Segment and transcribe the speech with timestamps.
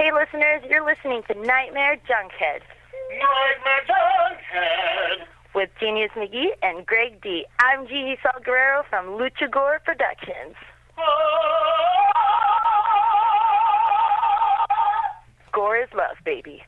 [0.00, 2.62] Hey, listeners, you're listening to Nightmare Junkhead
[3.10, 5.26] Nightmare Junkhead.
[5.54, 7.44] with Genius McGee and Greg D.
[7.58, 10.56] I'm Gigi Salguero from Lucha Gore Productions.
[15.52, 16.62] Gore is love, baby.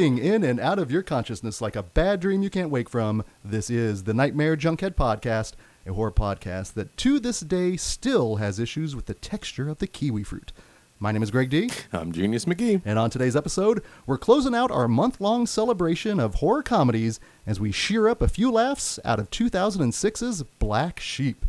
[0.00, 3.68] In and out of your consciousness like a bad dream you can't wake from, this
[3.68, 5.52] is the Nightmare Junkhead Podcast,
[5.86, 9.86] a horror podcast that to this day still has issues with the texture of the
[9.86, 10.52] kiwi fruit.
[10.98, 12.80] My name is Greg D, I'm Genius McGee.
[12.82, 17.60] and on today's episode, we're closing out our month long celebration of horror comedies as
[17.60, 21.44] we shear up a few laughs out of 2006's Black Sheep.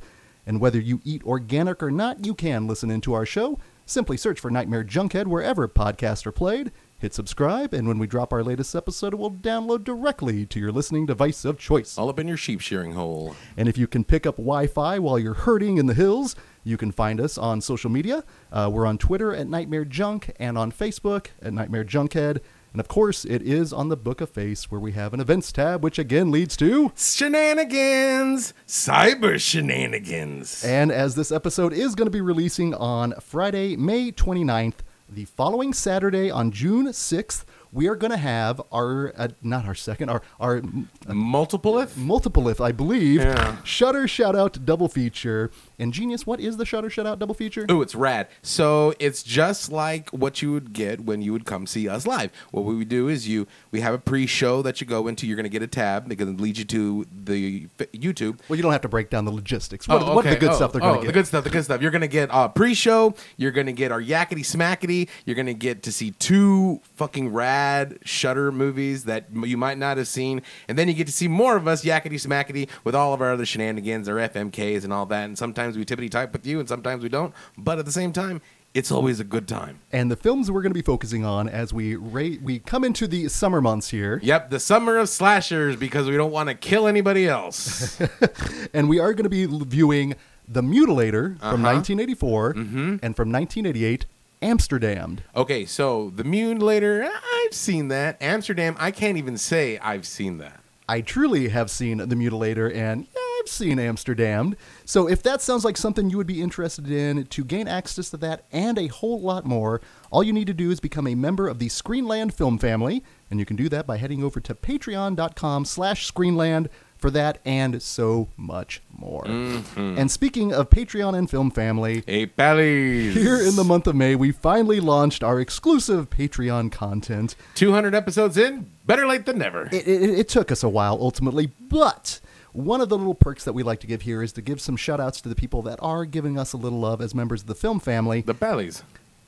[0.46, 3.60] And whether you eat organic or not, you can listen into our show.
[3.86, 6.74] Simply search for Nightmare Junkhead wherever podcasts are played.
[7.02, 10.72] Hit subscribe, and when we drop our latest episode, it will download directly to your
[10.72, 11.98] listening device of choice.
[11.98, 13.36] All up in your sheep shearing hole.
[13.58, 16.78] And if you can pick up Wi Fi while you're herding in the hills, you
[16.78, 18.24] can find us on social media.
[18.52, 22.40] Uh, we're on Twitter at Nightmare Junk and on Facebook at Nightmare Junkhead.
[22.72, 25.52] And of course, it is on the Book of Face where we have an events
[25.52, 26.92] tab, which again leads to.
[26.96, 28.54] Shenanigans!
[28.68, 30.64] Cyber shenanigans!
[30.64, 34.82] And as this episode is going to be releasing on Friday, May 29th,
[35.12, 39.76] the following Saturday on June 6th, we are going to have our, uh, not our
[39.76, 40.62] second, our, our
[41.08, 41.92] Multipleth?
[41.96, 43.62] multipleth, I believe, Yeah.
[43.64, 45.52] Shudder Shout Out double feature.
[45.82, 47.66] And Genius, what is the Shudder Shout Out double feature?
[47.72, 48.28] Ooh, it's rad.
[48.44, 52.32] So it's just like what you would get when you would come see us live.
[52.52, 55.26] What we would do is you we have a pre-show that you go into.
[55.26, 58.38] You're going to get a tab that can lead you to the YouTube.
[58.48, 59.88] Well, you don't have to break down the logistics.
[59.88, 61.14] What, Oh, what the good Oh, stuff they're oh, going to oh, The get?
[61.14, 61.82] The good stuff, the good stuff.
[61.82, 63.16] You're going to get a pre-show.
[63.38, 65.10] You're going to get our yakety smackety.
[65.26, 69.98] You're going to get to see two fucking rad Shudder movies that you might not
[69.98, 73.16] have seen, and then you get to see more of us yakety smackety with all
[73.16, 75.26] of our other shenanigans, our FMKs, and all that.
[75.26, 77.34] And sometimes we tippity type with you, and sometimes we don't.
[77.58, 78.42] But at the same time,
[78.74, 79.80] it's always a good time.
[79.92, 83.06] and the films we're going to be focusing on as we ra- we come into
[83.06, 86.88] the summer months here, Yep, the summer of slashers because we don't want to kill
[86.88, 88.00] anybody else.
[88.74, 90.16] and we are going to be viewing
[90.48, 91.76] The Mutilator from Uh-huh.
[91.76, 94.06] 1984 and from 1988,
[94.42, 95.20] Amsterdam.
[95.36, 97.08] okay, so the Mutilator,
[97.46, 98.18] I've seen that.
[98.22, 100.62] Amsterdam, I can't even say I've seen that.
[100.90, 104.56] I truly have seen The Mutilator and yeah, I've seen Amsterdam.
[104.92, 108.18] So if that sounds like something you would be interested in to gain access to
[108.18, 109.80] that and a whole lot more,
[110.12, 113.40] all you need to do is become a member of the Screenland film family, and
[113.40, 118.28] you can do that by heading over to patreon.com slash screenland for that and so
[118.36, 119.24] much more.
[119.24, 119.98] Mm-hmm.
[119.98, 123.14] And speaking of Patreon and film family, Hey, Pallies.
[123.14, 127.38] here in the month of May, we finally launched our exclusive Patreon content.
[127.56, 129.68] 200 episodes in, better late than never.
[129.68, 132.20] it, it, it took us a while ultimately, but
[132.54, 134.76] one of the little perks that we like to give here is to give some
[134.76, 137.48] shout outs to the people that are giving us a little love as members of
[137.48, 138.22] the film family.
[138.22, 138.84] the Pallies.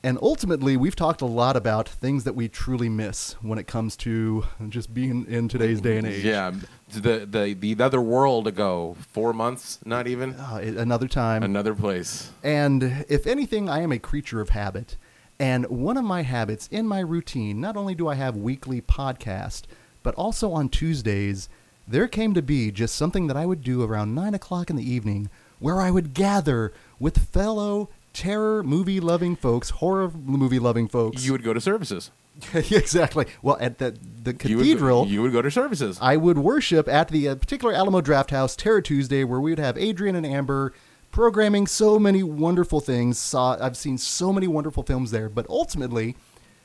[0.05, 3.95] And ultimately, we've talked a lot about things that we truly miss when it comes
[3.97, 6.25] to just being in today's day and age.
[6.25, 6.51] Yeah,
[6.91, 11.41] the, the the other world ago, four months, not even Uh, another time.
[11.41, 12.31] another place.
[12.43, 14.97] And if anything, I am a creature of habit.
[15.39, 19.63] And one of my habits in my routine, not only do I have weekly podcast,
[20.03, 21.47] but also on Tuesdays,
[21.87, 24.89] there came to be just something that I would do around 9 o'clock in the
[24.89, 25.29] evening
[25.59, 31.25] where I would gather with fellow terror movie loving folks, horror movie loving folks.
[31.25, 32.11] You would go to services.
[32.53, 33.25] exactly.
[33.41, 35.07] Well, at the, the You would- cathedral.
[35.07, 35.97] You would, go to services.
[36.01, 39.59] I would worship at the uh, particular Alamo Draft House Terror Tuesday, where we would
[39.59, 40.73] have Adrian and Amber
[41.11, 43.19] programming so many wonderful things.
[43.19, 46.15] Saw I've seen so many wonderful films there, but ultimately,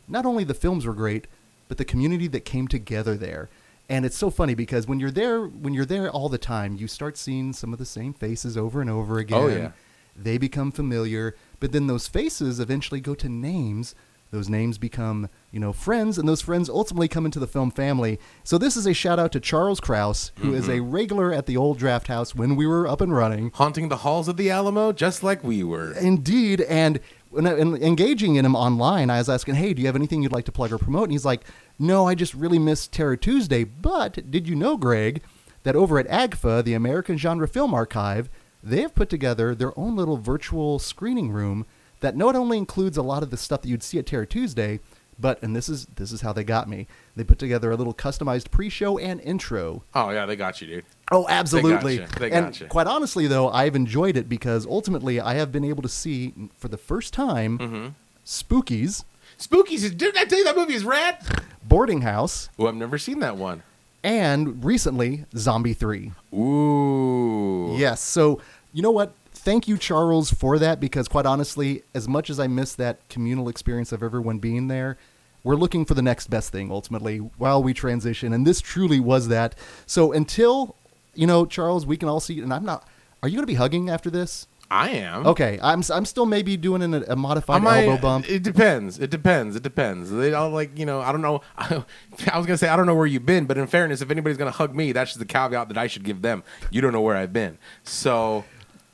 [0.06, 1.26] not only the films were great,
[1.68, 3.50] but the community that came together there.
[3.88, 6.86] And it's so funny because when you're there, when you're there all the time, you
[6.86, 9.38] start seeing some of the same faces over and over oh, again.
[9.38, 9.70] Oh, yeah.
[10.14, 13.94] They become familiar, but then those faces eventually go to names.
[14.30, 18.18] Those names become, you know, friends, and those friends ultimately come into the film family.
[18.44, 20.90] So this is a shout out to Charles Kraus, who is a mm-hmm.
[20.90, 23.52] regular at the old draft house when we were up and running.
[23.54, 25.92] Haunting the halls of the Alamo, just like we were.
[25.94, 27.00] Indeed, and
[27.36, 30.46] and engaging in him online, I was asking, "Hey, do you have anything you'd like
[30.46, 31.44] to plug or promote?" And he's like,
[31.78, 35.22] "No, I just really miss Terror Tuesday." But did you know, Greg,
[35.62, 38.28] that over at AGFA, the American Genre Film Archive,
[38.62, 41.66] they have put together their own little virtual screening room
[42.00, 44.80] that not only includes a lot of the stuff that you'd see at Terror Tuesday,
[45.20, 46.86] But and this is this is how they got me.
[47.16, 49.82] They put together a little customized pre-show and intro.
[49.94, 50.84] Oh yeah, they got you, dude.
[51.10, 51.98] Oh, absolutely.
[51.98, 52.18] gotcha.
[52.20, 52.66] They and gotcha.
[52.66, 56.68] quite honestly, though, I've enjoyed it because ultimately I have been able to see for
[56.68, 57.86] the first time Mm-hmm.
[58.24, 59.04] Spookies
[59.38, 59.96] Spookies.
[59.96, 61.18] Didn't I tell you that movie is rad?
[61.64, 63.62] Boarding House Oh, I've never seen that one.
[64.04, 66.12] and recently Zombie Three.
[66.32, 67.74] Ooh.
[67.76, 68.00] Yes.
[68.00, 68.40] So,
[68.72, 69.12] you know what?
[69.48, 73.48] Thank you, Charles, for that because, quite honestly, as much as I miss that communal
[73.48, 74.98] experience of everyone being there,
[75.42, 78.34] we're looking for the next best thing ultimately while we transition.
[78.34, 79.54] And this truly was that.
[79.86, 80.76] So, until,
[81.14, 82.86] you know, Charles, we can all see, and I'm not,
[83.22, 84.46] are you going to be hugging after this?
[84.70, 85.26] I am.
[85.26, 85.58] Okay.
[85.62, 88.28] I'm, I'm still maybe doing an, a modified I might- elbow bump.
[88.28, 88.98] It depends.
[88.98, 89.56] It depends.
[89.56, 90.10] It depends.
[90.10, 91.00] They all like you know.
[91.00, 91.40] I don't know.
[91.56, 94.36] I was gonna say I don't know where you've been, but in fairness, if anybody's
[94.36, 96.44] gonna hug me, that's just the caveat that I should give them.
[96.70, 98.44] You don't know where I've been, so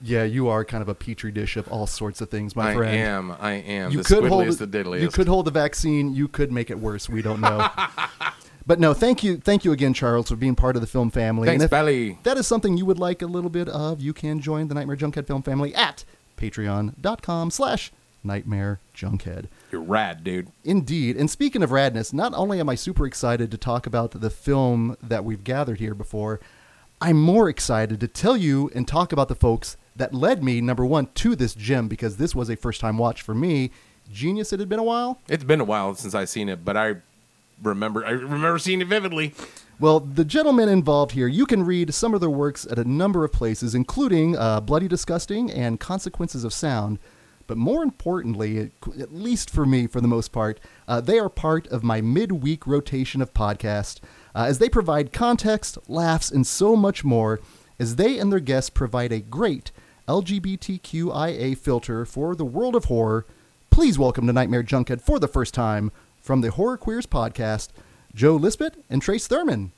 [0.04, 2.74] yeah, you are kind of a petri dish of all sorts of things, my I
[2.74, 2.92] friend.
[2.92, 3.36] I am.
[3.40, 3.90] I am.
[3.90, 5.02] you the could hold the, diddliest.
[5.02, 6.14] you could hold the vaccine.
[6.14, 7.08] You could make it worse.
[7.08, 7.68] We don't know.
[8.66, 11.48] but no, thank you, thank you again, Charles, for being part of the film family.
[11.48, 12.18] Thanks, Belly.
[12.22, 14.96] that is something you would like a little bit of, you can join the Nightmare
[14.96, 16.04] Junkhead film family at
[16.36, 17.90] patreon.com slash
[18.22, 19.46] nightmare junkhead.
[19.72, 20.48] You're rad, dude.
[20.64, 21.16] Indeed.
[21.16, 24.96] And speaking of radness, not only am I super excited to talk about the film
[25.02, 26.40] that we've gathered here before,
[27.00, 30.84] I'm more excited to tell you and talk about the folks that led me, number
[30.84, 33.70] one, to this gym because this was a first time watch for me.
[34.12, 35.20] Genius, it had been a while.
[35.28, 36.96] It's been a while since I've seen it, but I
[37.62, 38.04] remember.
[38.04, 39.34] I remember seeing it vividly.
[39.80, 43.24] Well, the gentlemen involved here, you can read some of their works at a number
[43.24, 46.98] of places, including uh, Bloody Disgusting and Consequences of Sound.
[47.46, 51.66] But more importantly, at least for me, for the most part, uh, they are part
[51.66, 54.00] of my midweek rotation of podcasts
[54.34, 57.40] uh, as they provide context, laughs, and so much more
[57.78, 59.72] as they and their guests provide a great
[60.08, 63.24] LGBTQIA filter for the world of horror.
[63.70, 65.90] Please welcome to Nightmare Junkhead for the first time
[66.20, 67.68] from the Horror Queers podcast,
[68.14, 69.72] Joe Lipsett and Trace Thurman.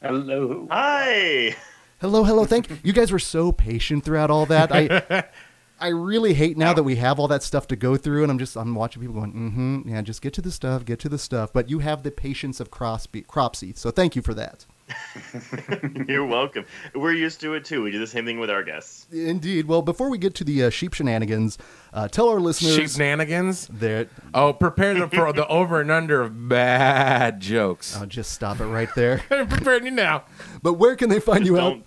[0.00, 0.68] Hello.
[0.70, 1.56] Hi.
[2.00, 2.44] Hello, hello.
[2.44, 2.92] Thank you.
[2.92, 4.70] guys were so patient throughout all that.
[4.72, 5.24] I
[5.80, 8.38] I really hate now that we have all that stuff to go through, and I'm
[8.38, 11.18] just I'm watching people going, mm-hmm, yeah, just get to the stuff, get to the
[11.18, 11.52] stuff.
[11.52, 14.66] But you have the patience of Crosby, Cropsey, so thank you for that.
[16.08, 16.64] You're welcome.
[16.94, 17.82] We're used to it too.
[17.82, 19.06] We do the same thing with our guests.
[19.12, 19.66] Indeed.
[19.66, 21.58] Well, before we get to the uh, sheep shenanigans,
[21.92, 23.68] uh, tell our listeners Sheep nanigans.
[23.78, 24.08] that.
[24.34, 27.96] Oh, prepare them for the over and under of bad jokes.
[27.96, 29.22] I'll just stop it right there.
[29.30, 30.24] I'm preparing you now.
[30.62, 31.70] But where can they find you out?
[31.70, 31.86] Don't.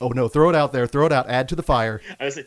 [0.00, 0.86] Oh no, throw it out there.
[0.86, 1.28] Throw it out.
[1.30, 2.00] Add to the fire.
[2.18, 2.38] I was,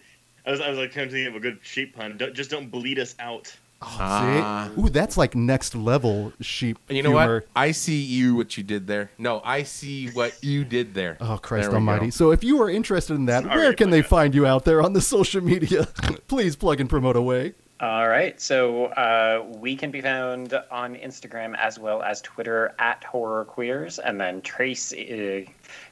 [0.45, 2.17] I was, I was like trying to think of a good sheep pun.
[2.17, 3.55] Don't, just don't bleed us out.
[3.87, 4.69] Ah.
[4.75, 4.81] See?
[4.81, 6.77] Ooh, that's like next level sheep.
[6.89, 7.33] You know humor.
[7.35, 7.47] what?
[7.55, 9.11] I see you what you did there.
[9.17, 11.17] No, I see what you did there.
[11.21, 12.11] Oh, Christ There Almighty!
[12.11, 14.07] So, if you are interested in that, Sorry where can they that.
[14.09, 15.87] find you out there on the social media?
[16.27, 17.53] Please plug and promote away.
[17.81, 18.39] All right.
[18.39, 23.99] So uh, we can be found on Instagram as well as Twitter at Horror Queers,
[23.99, 24.93] and then Trace.
[24.93, 25.41] Uh,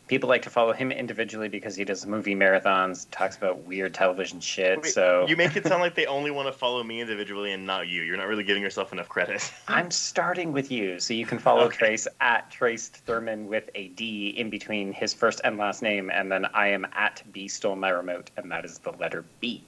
[0.08, 4.40] people like to follow him individually because he does movie marathons, talks about weird television
[4.40, 4.82] shit.
[4.82, 7.66] Wait, so you make it sound like they only want to follow me individually and
[7.66, 8.02] not you.
[8.02, 9.52] You're not really giving yourself enough credit.
[9.68, 11.78] I'm starting with you, so you can follow Okay.
[11.78, 16.32] Trace at Trace Thurman with a D in between his first and last name, and
[16.32, 19.64] then I am at B stole my remote, and that is the letter B.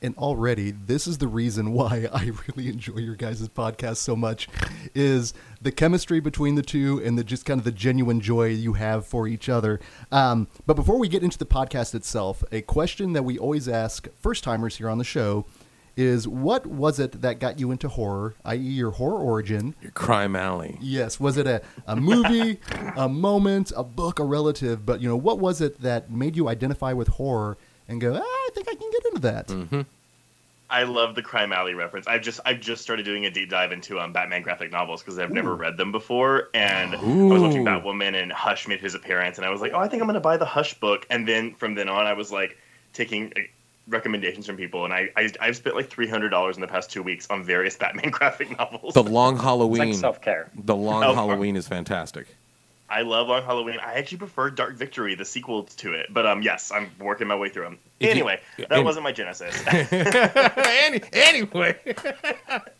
[0.00, 4.48] And already, this is the reason why I really enjoy your guys' podcast so much,
[4.94, 8.74] is the chemistry between the two and the just kind of the genuine joy you
[8.74, 9.80] have for each other.
[10.12, 14.06] Um, but before we get into the podcast itself, a question that we always ask
[14.20, 15.46] first timers here on the show
[15.98, 19.74] is what was it that got you into horror, i.e., your horror origin?
[19.82, 20.78] Your crime alley.
[20.80, 21.18] Yes.
[21.18, 22.60] Was it a, a movie,
[22.96, 24.86] a moment, a book, a relative?
[24.86, 27.58] But, you know, what was it that made you identify with horror
[27.88, 29.48] and go, ah, I think I can get into that?
[29.48, 29.80] Mm-hmm.
[30.70, 32.06] I love the Crime Alley reference.
[32.06, 35.18] I've just I've just started doing a deep dive into um, Batman graphic novels because
[35.18, 37.70] I've never read them before, and I was watching Ooh.
[37.70, 40.20] Batwoman and Hush made his appearance, and I was like, oh, I think I'm gonna
[40.20, 42.58] buy the Hush book, and then from then on, I was like
[42.92, 43.40] taking uh,
[43.88, 46.90] recommendations from people, and I, I I've spent like three hundred dollars in the past
[46.90, 48.92] two weeks on various Batman graphic novels.
[48.92, 49.78] The Long Halloween.
[49.90, 50.50] like self care.
[50.54, 52.26] the Long Oh, Halloween is fantastic.
[52.90, 53.78] I love Long Halloween.
[53.84, 57.36] I actually prefer Dark Victory, the sequel to it, but um, yes, I'm working my
[57.36, 57.78] way through them.
[58.00, 59.60] If you- Anyway, that and- wasn't my genesis.
[59.66, 61.76] Any, anyway,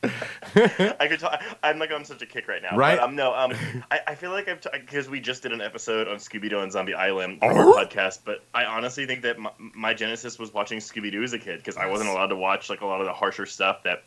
[0.05, 1.43] I could talk.
[1.63, 2.77] I'm like on such a kick right now.
[2.77, 2.97] Right?
[2.99, 3.35] But, um, no.
[3.35, 3.53] Um,
[3.91, 6.71] I, I feel like I've because we just did an episode on Scooby Doo and
[6.71, 8.21] Zombie Island on our podcast.
[8.25, 11.59] But I honestly think that my, my genesis was watching Scooby Doo as a kid
[11.59, 14.05] because I wasn't allowed to watch like a lot of the harsher stuff that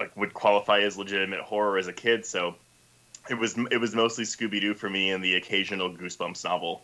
[0.00, 2.26] like would qualify as legitimate horror as a kid.
[2.26, 2.56] So
[3.30, 6.82] it was it was mostly Scooby Doo for me and the occasional Goosebumps novel.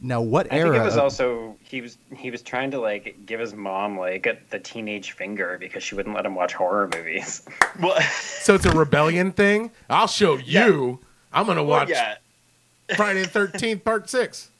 [0.00, 0.70] Now, what I era?
[0.72, 3.98] think it was of- also he was he was trying to like give his mom
[3.98, 7.42] like the teenage finger because she wouldn't let him watch horror movies.
[7.80, 9.70] Well, So it's a rebellion thing.
[9.90, 11.00] I'll show you.
[11.32, 12.16] I'm gonna well, watch yeah.
[12.96, 14.50] Friday the Thirteenth Part Six.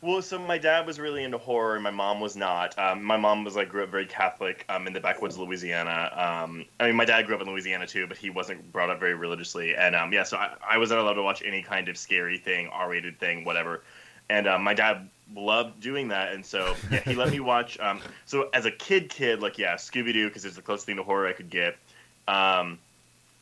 [0.00, 2.76] Well, so my dad was really into horror, and my mom was not.
[2.76, 6.10] Um, my mom was like grew up very Catholic um, in the backwoods of Louisiana.
[6.44, 8.98] Um, I mean, my dad grew up in Louisiana too, but he wasn't brought up
[8.98, 9.76] very religiously.
[9.76, 12.66] And um, yeah, so I, I wasn't allowed to watch any kind of scary thing,
[12.72, 13.82] R-rated thing, whatever.
[14.28, 17.78] And um, my dad loved doing that, and so yeah, he let me watch.
[17.80, 20.96] Um, so as a kid, kid, like yeah, Scooby Doo because it's the closest thing
[20.96, 21.76] to horror I could get.
[22.28, 22.78] Um,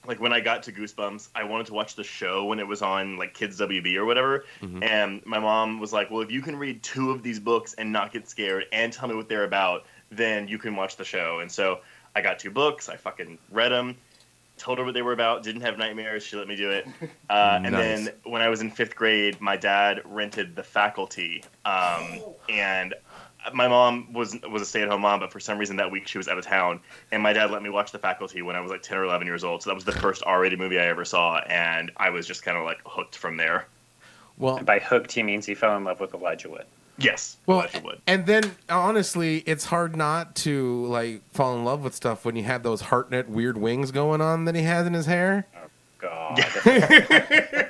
[0.06, 2.80] like when I got to Goosebumps, I wanted to watch the show when it was
[2.80, 4.44] on like Kids WB or whatever.
[4.62, 4.82] Mhm.
[4.82, 7.92] And my mom was like, "Well, if you can read two of these books and
[7.92, 11.40] not get scared and tell me what they're about, then you can watch the show."
[11.40, 11.80] And so
[12.16, 12.88] I got two books.
[12.88, 13.96] I fucking read them.
[14.60, 15.42] Told her what they were about.
[15.42, 16.22] Didn't have nightmares.
[16.22, 16.86] She let me do it.
[17.30, 22.20] Uh, And then when I was in fifth grade, my dad rented The Faculty, um,
[22.50, 22.94] and
[23.54, 26.06] my mom was was a stay at home mom, but for some reason that week
[26.06, 26.78] she was out of town,
[27.10, 29.26] and my dad let me watch The Faculty when I was like ten or eleven
[29.26, 29.62] years old.
[29.62, 32.42] So that was the first R rated movie I ever saw, and I was just
[32.42, 33.66] kind of like hooked from there.
[34.36, 36.66] Well, And by hooked, he means he fell in love with Elijah Wood.
[37.00, 38.00] Yes, well, Elijah Wood.
[38.06, 42.44] and then honestly, it's hard not to like fall in love with stuff when you
[42.44, 45.46] have those Hartnett weird wings going on that he has in his hair.
[45.56, 45.66] Oh,
[45.98, 46.44] God.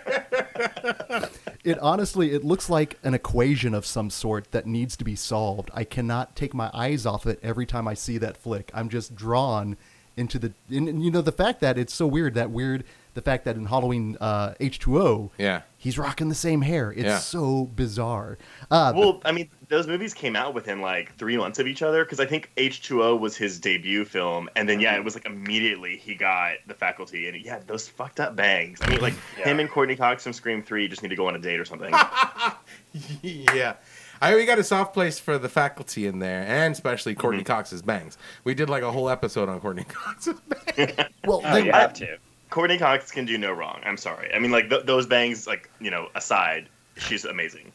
[1.63, 5.71] It honestly, it looks like an equation of some sort that needs to be solved.
[5.75, 8.71] I cannot take my eyes off it every time I see that flick.
[8.73, 9.77] I'm just drawn
[10.17, 12.33] into the, and, and, you know, the fact that it's so weird.
[12.33, 15.63] That weird, the fact that in Halloween uh, H2O, Yeah.
[15.77, 16.93] he's rocking the same hair.
[16.93, 17.19] It's Yeah.
[17.19, 18.39] so bizarre.
[18.71, 22.05] Uh, Well, I mean, those movies came out within like three months of each other
[22.05, 25.97] because I think H2O was his debut film, and then yeah, it was like immediately
[25.97, 28.79] he got the faculty, and yeah, those fucked up bangs.
[28.83, 29.45] I mean, like Yeah.
[29.49, 31.65] him and Courteney Cox from Scream Three just need to go on a date or
[31.65, 31.93] something.
[33.23, 33.75] yeah.
[34.23, 37.81] I we got a soft place for the faculty in there, and especially Courteney Cox's
[37.81, 38.19] bangs.
[38.45, 40.93] We did like a whole episode on Courteney Cox's bangs.
[41.25, 42.19] well, Oh, they- you have to.
[42.51, 43.81] Courteney Cox can do no wrong.
[43.85, 44.33] I'm sorry.
[44.35, 47.73] I mean, like th- those bangs, like you know, aside, she's amazing.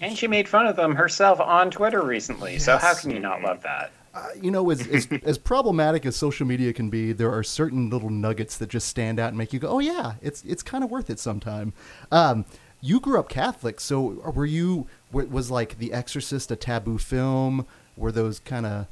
[0.00, 2.58] And she made fun of them herself on Twitter recently.
[2.58, 3.90] So how can you not love that?
[4.14, 7.90] uh, you know, as, as as problematic as social media can be, there are certain
[7.90, 10.82] little nuggets that just stand out and make you go, "Oh yeah, it's it's kind
[10.82, 11.72] of worth it sometime."
[12.10, 12.44] Um,
[12.80, 14.86] you grew up Catholic, so were you?
[15.12, 17.66] Was like The Exorcist a taboo film?
[17.96, 18.86] Were those kind of?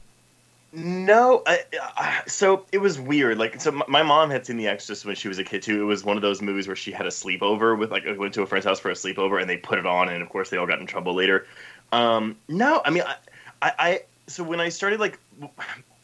[0.72, 1.60] No, I,
[1.96, 3.38] I, so it was weird.
[3.38, 5.80] Like, so my, mom had seen The Exorcist when she was a kid too.
[5.80, 8.42] It was one of those movies where she had a sleepover with, like, went to
[8.42, 10.56] a friend's house for a sleepover, and they put it on, and of course they
[10.56, 11.46] all got in trouble later.
[11.92, 13.16] Um, no, I mean, I,
[13.62, 15.18] I, I, so when I started, like,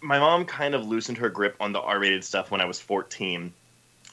[0.01, 3.53] my mom kind of loosened her grip on the R-rated stuff when I was 14.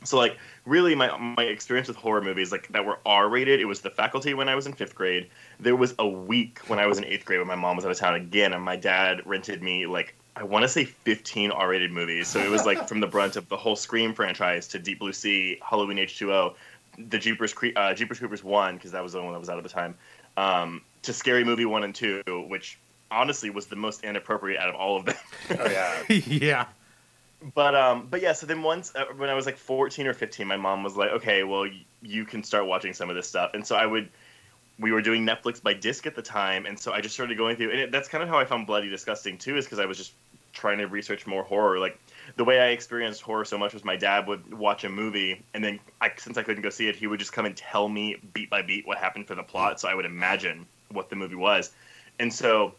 [0.03, 3.65] So like really my my experience with horror movies like that were R rated, it
[3.65, 5.29] was the faculty when I was in fifth grade.
[5.59, 7.91] There was a week when I was in eighth grade when my mom was out
[7.91, 11.69] of town again and my dad rented me like I want to say 15 R
[11.69, 12.27] rated movies.
[12.27, 15.13] So it was like from the brunt of the whole Scream franchise to Deep Blue
[15.13, 16.55] Sea, Halloween H2O,
[17.09, 19.57] the Jeepers Cre- uh, Jeepers Creepers 1 because that was the one that was out
[19.57, 19.95] at the time.
[20.37, 22.79] Um, to Scary Movie 1 and 2, which
[23.11, 25.15] honestly was the most inappropriate out of all of them.
[25.59, 26.03] Oh yeah.
[26.09, 26.65] yeah.
[27.53, 28.33] But um, but yeah.
[28.33, 31.11] So then once uh, when I was like fourteen or fifteen, my mom was like,
[31.11, 34.09] "Okay, well, y- you can start watching some of this stuff." And so I would.
[34.77, 37.55] We were doing Netflix by disc at the time, and so I just started going
[37.55, 37.71] through.
[37.71, 39.97] And it, that's kind of how I found Bloody Disgusting too, is because I was
[39.97, 40.11] just
[40.53, 41.79] trying to research more horror.
[41.79, 41.99] Like
[42.35, 45.63] the way I experienced horror so much was my dad would watch a movie, and
[45.63, 48.17] then I, since I couldn't go see it, he would just come and tell me
[48.33, 51.35] beat by beat what happened for the plot, so I would imagine what the movie
[51.35, 51.71] was.
[52.19, 52.73] And so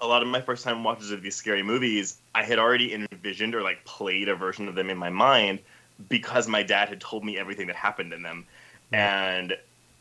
[0.00, 3.54] a lot of my first time watches of these scary movies, I had already envisioned
[3.54, 5.60] or like played a version of them in my mind
[6.08, 8.44] because my dad had told me everything that happened in them.
[8.92, 9.56] And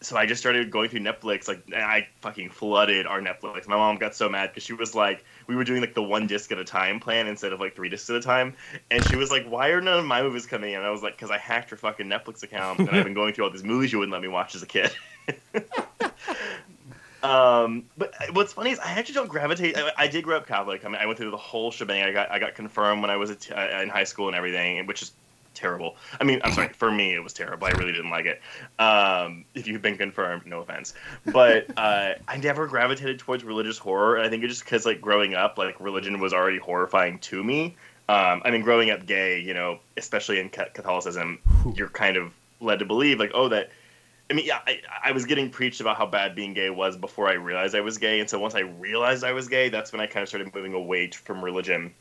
[0.06, 3.68] so I just started going through Netflix, like I fucking flooded our Netflix.
[3.68, 6.28] My mom got so mad because she was like, we were doing like the one
[6.28, 8.54] disc at a time plan instead of like three discs at a time,
[8.92, 11.02] and she was like, "Why are none of my movies coming in?" And I was
[11.02, 13.64] like, "Cause I hacked her fucking Netflix account, and I've been going through all these
[13.64, 14.92] movies you wouldn't let me watch as a kid."
[17.24, 19.76] Um, but what's funny is I actually don't gravitate.
[19.76, 20.86] I, I did grow up Catholic.
[20.86, 22.04] I mean, I went through the whole shebang.
[22.04, 25.02] I got I got confirmed when I was uh, in high school and everything, which
[25.02, 25.12] is
[25.56, 25.96] terrible.
[26.20, 26.70] I mean, I'm sorry.
[26.70, 27.68] For me, it was terrible.
[27.68, 28.42] I really didn't like it.
[28.80, 30.94] Um, if you've been confirmed, no offense.
[31.26, 34.20] But uh, I never gravitated towards religious horror.
[34.20, 37.76] I think it's just because like growing up, like religion was already horrifying to me.
[38.08, 41.40] Um, I mean, growing up gay, you know, especially in Catholicism,
[41.74, 43.72] you're kind of led to believe like, oh, that
[44.30, 47.28] I mean, yeah, I, I was getting preached about how bad being gay was before
[47.30, 50.02] I realized I was gay, and so once I realized I was gay, that's when
[50.02, 51.94] I kind of started moving away from religion,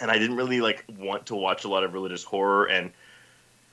[0.00, 2.92] and I didn't really like want to watch a lot of religious horror, and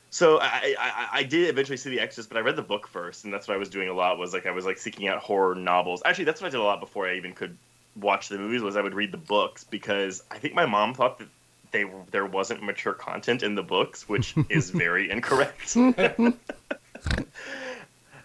[0.10, 3.24] So I, I I did eventually see The Exorcist, but I read the book first,
[3.24, 4.18] and that's what I was doing a lot.
[4.18, 6.02] Was like I was like seeking out horror novels.
[6.06, 7.58] Actually, that's what I did a lot before I even could
[7.96, 8.62] watch the movies.
[8.62, 11.30] Was I would read the books because I think my mom thought that
[11.72, 15.76] they there wasn't mature content in the books, which is very incorrect.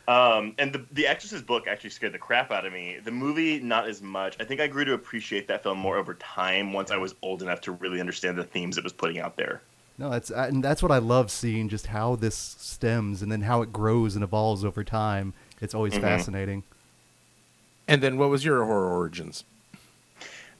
[0.09, 2.99] um, and the the Exorcist book actually scared the crap out of me.
[3.05, 4.37] The movie, not as much.
[4.41, 7.43] I think I grew to appreciate that film more over time once I was old
[7.43, 9.63] enough to really understand the themes it was putting out there.
[9.99, 13.41] No, that's uh, and that's what I love seeing just how this stems and then
[13.43, 15.33] how it grows and evolves over time.
[15.61, 16.01] It's always Mhm.
[16.03, 16.63] fascinating.
[17.89, 19.45] And then what was your horror origins?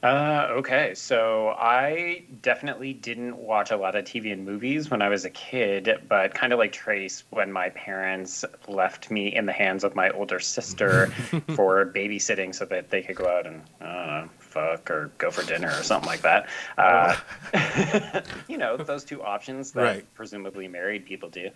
[0.03, 5.09] Uh, okay, so I definitely didn't watch a lot of TV and movies when I
[5.09, 9.51] was a kid, but kind of like Trace, when my parents left me in the
[9.53, 11.07] hands of my older sister
[11.55, 15.69] for babysitting so that they could go out and, I fuck or go for dinner
[15.69, 16.47] or something like that.
[16.77, 20.13] Uh, you know, those two options that Right.
[20.13, 21.49] presumably married people do.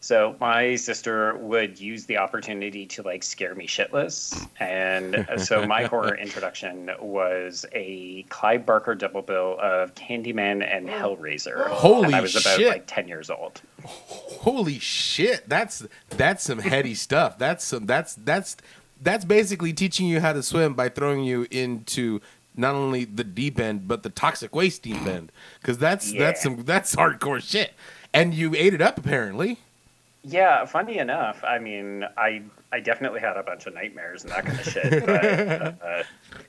[0.00, 5.84] So my sister would use the opportunity to like scare me shitless, and so my
[5.90, 11.68] horror introduction was a Clive Barker double bill of Candyman and Hellraiser.
[11.68, 12.68] Holy and I was about shit.
[12.68, 13.60] like ten years old.
[13.84, 15.48] Holy shit!
[15.48, 17.38] That's that's some heady stuff.
[17.38, 18.56] That's some that's that's
[19.00, 22.20] that's basically teaching you how to swim by throwing you into
[22.56, 26.64] not only the deep end but the toxic waste deep end because that's that's some
[26.64, 27.74] that's hardcore shit.
[28.12, 29.58] And you ate it up apparently.
[30.28, 32.42] Yeah, funny enough, I mean, I
[32.72, 35.06] I definitely had a bunch of nightmares and that kind of shit.
[35.06, 35.24] But
[35.86, 36.02] uh,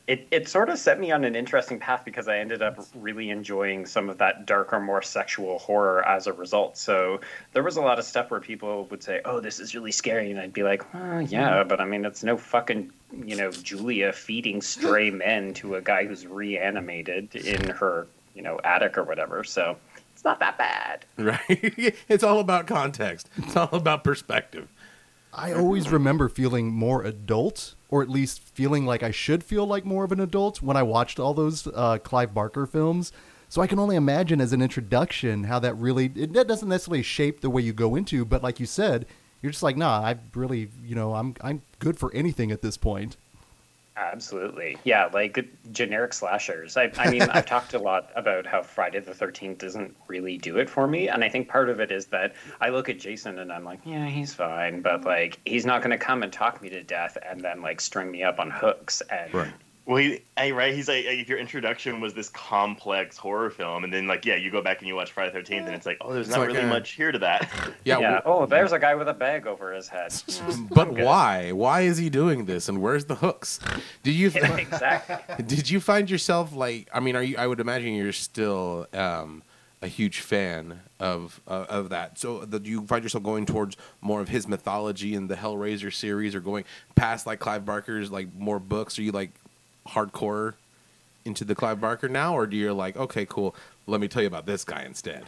[0.07, 3.29] it it sort of set me on an interesting path because I ended up really
[3.29, 6.75] enjoying some of that darker, more sexual horror as a result.
[6.75, 7.22] So
[7.53, 10.31] there was a lot of stuff where people would say, "Oh, this is really scary,"
[10.31, 12.91] and I'd be like, "Well, yeah, but I mean, it's no fucking
[13.25, 18.60] you know Julia feeding stray men to a guy who's reanimated in her you know
[18.63, 19.77] attic or whatever." So
[20.17, 21.05] it's not that bad.
[21.19, 21.95] Right?
[22.09, 23.29] it's all about context.
[23.38, 24.67] It's all about perspective.
[25.31, 29.86] I always remember feeling more adult, or at least feeling like I should feel like
[29.86, 33.12] more of an adult when I watched all those uh, Clive Barker films.
[33.47, 37.03] So I can only imagine as an introduction how that really it that doesn't necessarily
[37.03, 39.05] shape the way you go into, but like you said,
[39.43, 42.75] you're just like, nah, I really, you know, I'm I'm good for anything at this
[42.75, 43.17] point.
[43.97, 44.77] Absolutely.
[44.83, 46.77] Yeah, like generic slashers.
[46.77, 50.57] I, I mean, I've talked a lot about how Friday the 13th doesn't really do
[50.57, 51.10] it for me.
[51.10, 53.79] And I think part of it is that I look at Jason and I'm like,
[53.86, 54.81] yeah, he's fine.
[54.81, 57.81] But like, he's not going to come and talk me to death and then like
[57.81, 59.01] string me up on hooks.
[59.10, 59.53] And Right.
[59.88, 60.73] Well, he, hey, right?
[60.73, 64.52] He's like, if your introduction was this complex horror film, and then like, yeah, you
[64.52, 66.50] go back and you watch Friday Thirteenth, and it's like, oh, there's It's not like
[66.50, 67.50] really a- much here to that.
[67.86, 68.00] Yeah.
[68.00, 70.13] yeah, oh, there's a guy with a bag over his head.
[70.71, 71.06] but good.
[71.06, 71.54] why?
[71.54, 72.67] Why is he doing this?
[72.67, 73.62] And where's the hooks?
[74.04, 75.45] Did you Yeah, exactly.
[75.45, 76.89] did you find yourself like?
[76.93, 77.38] I mean, are you?
[77.38, 79.41] I would imagine you're still um,
[79.82, 82.19] a huge fan of uh, of that.
[82.19, 86.36] So, do you find yourself going towards more of his mythology in the Hellraiser series,
[86.36, 89.00] or going past like Clive Barker's like more books?
[89.00, 89.32] Are you like
[89.88, 90.54] hardcore
[91.26, 93.56] into the Clive Barker now, or do you like okay, cool?
[93.86, 95.26] Let me tell you about this guy instead.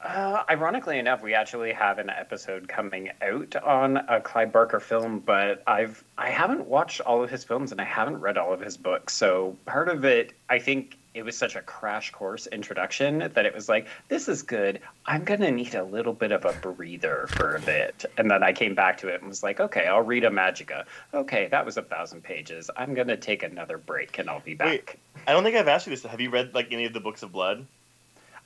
[0.00, 5.18] Uh, ironically enough, we actually have an episode coming out on a Clive Barker film,
[5.18, 8.60] but I've I haven't watched all of his films and I haven't read all of
[8.60, 9.14] his books.
[9.14, 13.54] So part of it, I think it was such a crash course introduction that it
[13.54, 14.80] was like, this is good.
[15.04, 18.52] I'm gonna need a little bit of a breather for a bit, and then I
[18.52, 20.84] came back to it and was like, okay, I'll read Imajica.
[21.12, 22.70] Okay, that was a thousand pages.
[22.76, 24.68] I'm gonna take another break and I'll be back.
[24.68, 24.94] Wait.
[25.26, 26.04] I don't think I've asked you this.
[26.04, 27.66] Have you read like any of the books of blood?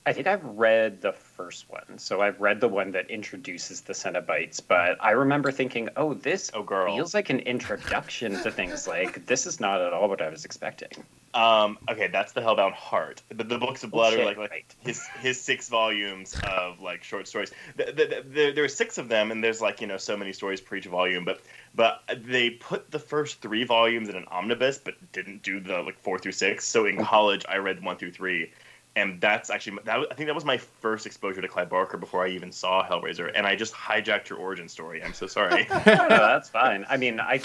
[0.05, 1.99] I think I've read the first one.
[1.99, 6.51] So I've read the one that introduces the Cenobites, but I remember thinking, oh, this
[6.55, 6.93] Oh, girl.
[6.95, 8.89] feels like an introduction to things.
[8.89, 10.89] Like, this is not at all what I was expecting.
[11.35, 13.23] Um, okay, that's the Hellbound Heart.
[13.35, 14.77] But the books of blood shit, are like like right.
[14.81, 17.53] his his six volumes of like short stories.
[17.77, 20.15] The, the, the, there- there are six of them, and there's like you know so
[20.17, 21.25] many stories per each volume.
[21.25, 21.41] But
[21.75, 25.99] but they put the first three volumes in an omnibus, but didn't do the like
[25.99, 26.67] four through six.
[26.67, 28.53] So in college, I read one through three.
[28.95, 29.99] And that's actually that.
[29.99, 32.87] was- I think that was my first exposure to Clive Barker before I even saw
[32.87, 35.03] Hellraiser, and I just hijacked your origin story.
[35.03, 35.67] I'm so sorry.
[35.71, 36.85] no, no, that's fine.
[36.91, 37.41] I mean, I,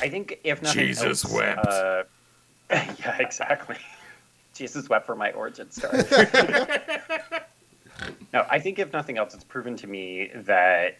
[0.00, 1.66] I think if nothing Jesus else, wept.
[1.66, 2.04] Uh,
[2.70, 3.76] yeah, exactly.
[4.54, 6.04] Jesus wept for my origin story.
[8.32, 10.98] no, I think if nothing else, it's proven to me that it,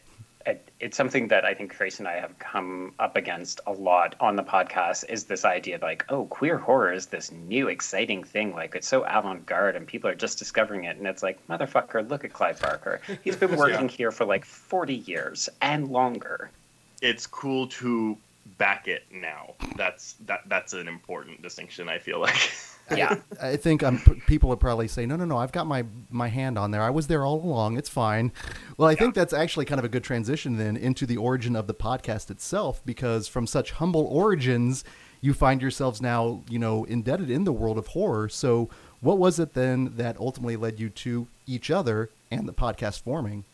[0.80, 4.37] it's something that I think Trace and I have come up against a lot on
[4.37, 8.54] the podcast is this idea like, oh, queer horror is this new exciting thing.
[8.54, 10.96] Like it's so avant garde and people are just discovering it.
[10.96, 13.00] And it's like, motherfucker, look at Clive Barker.
[13.22, 16.50] He's been working here for like 40 years and longer.
[17.00, 18.16] it's cool to
[18.59, 19.54] back it now.
[19.76, 21.88] That's that that's an important distinction.
[21.88, 22.37] I feel like.
[22.90, 23.20] Yeah.
[23.40, 26.29] I think um, p- people would probably say, no, no, no, I've got my, my
[26.29, 26.83] hand on there.
[26.83, 27.79] I was there all along.
[27.79, 28.33] It's fine.
[28.77, 31.66] Well, I think that's actually kind of a good transition then into the origin of
[31.66, 34.85] the podcast itself, because from such humble origins,
[35.20, 38.29] you find yourselves now, you know, indebted in the world of horror.
[38.29, 38.68] So,
[39.01, 43.44] what was it then that ultimately led you to each other and the podcast forming?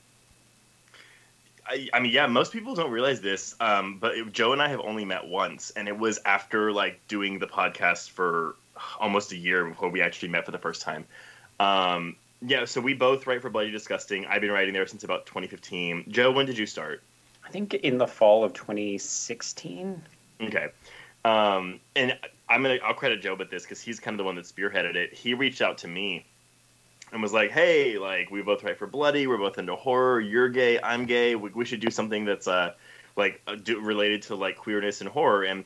[1.66, 4.69] I, I mean, yeah, most people don't realize this, um, but it, Joe and I
[4.69, 8.57] have only met once, and it was after like doing the podcast for
[8.99, 11.05] almost a year before we actually met for the first time.
[11.59, 14.27] Um, yeah, so we both write for Bloody Disgusting.
[14.27, 16.05] I've been writing there since about 2015.
[16.09, 17.03] Joe, when did you start?
[17.45, 20.03] I think in the fall of 2016.
[20.43, 20.69] Okay.
[21.25, 24.37] Um, and I'm gonna I'll credit Joe with this because he's kind of the one
[24.37, 25.12] that spearheaded it.
[25.12, 26.25] He reached out to me
[27.12, 29.27] and was like, "Hey, like we both write for Bloody.
[29.27, 30.21] We're both into horror.
[30.21, 30.81] You're gay.
[30.83, 31.35] I'm gay.
[31.35, 32.73] We, we should do something that's uh
[33.16, 35.64] like uh, do, related to like queerness and horror." And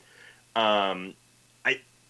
[0.56, 1.14] um,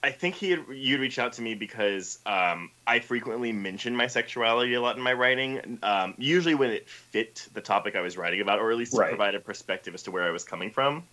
[0.05, 4.07] I think he had, you'd reach out to me because um, I frequently mention my
[4.07, 5.79] sexuality a lot in my writing.
[5.83, 8.99] Um, usually when it fit the topic I was writing about, or at least to
[8.99, 11.05] provide a perspective as to where I was coming from.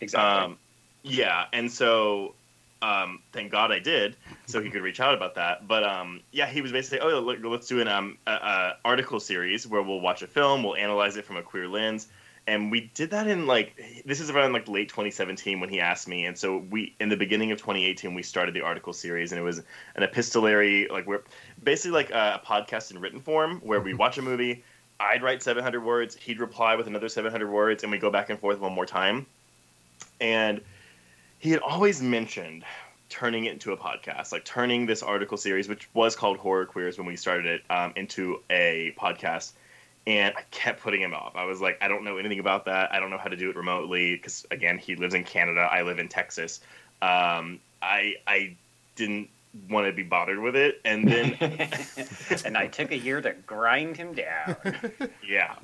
[0.00, 0.44] Exactly.
[0.44, 0.58] Um,
[1.02, 2.36] yeah, and so
[2.82, 4.14] um, thank God I did,
[4.46, 5.66] so he could reach out about that.
[5.66, 9.18] But um, yeah, he was basically, oh, look, let's do an um, a, a article
[9.18, 12.06] series where we'll watch a film, we'll analyze it from a queer lens,
[12.46, 16.08] and we did that in like this is around like late 2017 when he asked
[16.08, 19.40] me, and so we in the beginning of 2018 we started the article series, and
[19.40, 19.58] it was
[19.96, 21.22] an epistolary like we're
[21.62, 24.64] basically like a, a podcast in written form where we watch a movie.
[25.00, 28.38] I'd write 700 words, he'd reply with another 700 words, and we go back and
[28.38, 29.26] forth one more time.
[30.20, 30.60] And
[31.38, 32.64] he had always mentioned
[33.08, 36.98] turning it into a podcast, like turning this article series, which was called Horror Queers
[36.98, 39.52] when we started it, um, into a podcast.
[40.06, 41.36] And I kept putting him off.
[41.36, 42.92] I was like, I don't know anything about that.
[42.92, 45.60] I don't know how to do it remotely because, again, he lives in Canada.
[45.70, 46.60] I live in Texas.
[47.00, 48.56] Um, I I
[48.96, 49.28] didn't
[49.68, 51.36] want to be bothered with it, and then
[52.44, 54.56] and I took a year to grind him down.
[55.28, 55.54] yeah,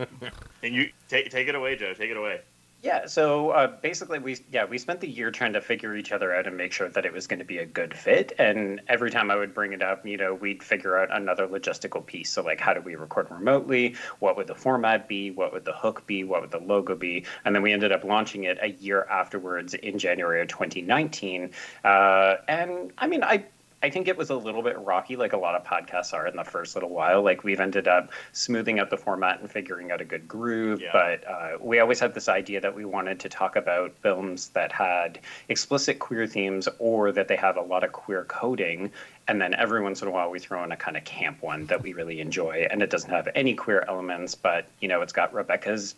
[0.63, 1.95] and you take take it away, Joe.
[1.95, 2.41] Take it away.
[2.81, 6.33] Yeah, so uh, basically, we yeah we spent the year trying to figure each other
[6.33, 8.33] out and make sure that it was going to be a good fit.
[8.39, 12.07] And every time I would bring it up, you know, we'd figure out another logistical
[12.07, 12.31] piece.
[12.31, 13.97] So like, how do we record remotely?
[14.21, 15.33] What would the format be?
[15.33, 16.23] What would the hook be?
[16.23, 17.25] What would the logo be?
[17.45, 21.51] And then we ended up launching it a year afterwards in January of 2019.
[21.83, 23.45] Uh, and I mean, I
[23.81, 26.35] I think it was a little bit rocky, like a lot of podcasts are in
[26.35, 27.23] the first little while.
[27.23, 30.81] Like we've ended up smoothing out the format and figuring out a good groove.
[30.81, 30.91] Yeah.
[30.93, 34.73] But uh, we always had this idea that we wanted to talk about films that
[34.73, 38.91] had explicit queer themes or that they have a lot of queer coding.
[39.29, 41.67] And then every once in a while, we throw in a kind of camp one
[41.67, 42.67] that we really enjoy.
[42.71, 45.95] And it doesn't have any queer elements, but, you know, it's got Rebecca's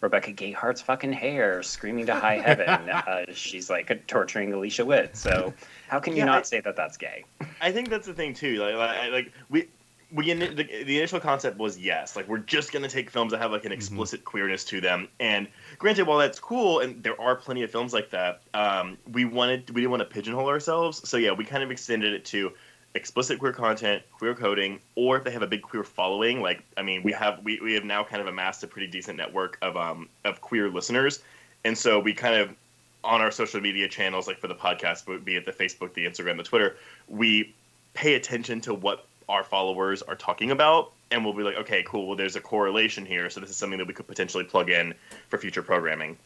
[0.00, 2.68] Rebecca Gayheart's fucking hair screaming to high heaven.
[2.90, 5.16] uh, she's like torturing Alicia Witt.
[5.16, 5.52] So
[5.88, 7.24] how can you Yeah, not I- say that that's gay?
[7.60, 8.56] I think that's the thing too.
[8.56, 9.68] Like, like, like we.
[10.12, 13.52] We the, the initial concept was yes, like we're just gonna take films that have
[13.52, 15.06] like an explicit queerness to them.
[15.20, 15.46] And
[15.78, 19.70] granted, while that's cool, and there are plenty of films like that, um, we wanted
[19.70, 21.08] we didn't want to pigeonhole ourselves.
[21.08, 22.50] So yeah, we kind of extended it to
[22.94, 26.42] explicit queer content, queer coding, or if they have a big queer following.
[26.42, 29.16] Like I mean, we have we, we have now kind of amassed a pretty decent
[29.16, 31.20] network of um of queer listeners,
[31.64, 32.54] and so we kind of
[33.02, 36.36] on our social media channels, like for the podcast, be it the Facebook, the Instagram,
[36.36, 36.76] the Twitter,
[37.08, 37.54] we
[37.94, 42.06] pay attention to what our followers are talking about, and we'll be like, okay, cool.
[42.06, 44.94] Well, there's a correlation here, so this is something that we could potentially plug in
[45.28, 46.18] for future programming.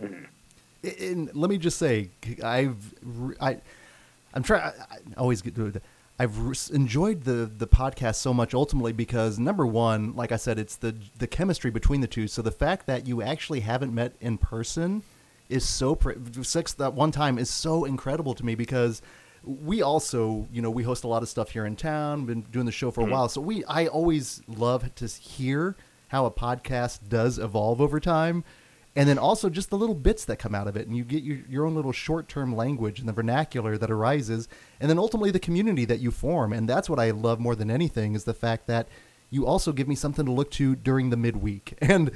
[0.00, 2.10] and let me just say,
[2.42, 2.94] I've
[3.40, 3.58] I,
[4.36, 4.72] I'm trying.
[4.90, 5.82] I always get to it.
[6.18, 10.58] I've re- enjoyed the the podcast so much ultimately because number one, like I said,
[10.58, 12.28] it's the the chemistry between the two.
[12.28, 15.02] So the fact that you actually haven't met in person
[15.48, 19.00] is so pr- six that one time is so incredible to me because
[19.42, 22.66] we also you know we host a lot of stuff here in town been doing
[22.66, 23.12] the show for a mm-hmm.
[23.12, 25.76] while so we i always love to hear
[26.08, 28.42] how a podcast does evolve over time
[28.96, 31.22] and then also just the little bits that come out of it and you get
[31.22, 34.48] your, your own little short-term language and the vernacular that arises
[34.80, 36.52] and then ultimately the community that you form.
[36.52, 38.88] And that's what i love more than anything is the fact that
[39.28, 41.76] you also give me something to look to during the midweek.
[41.82, 42.10] And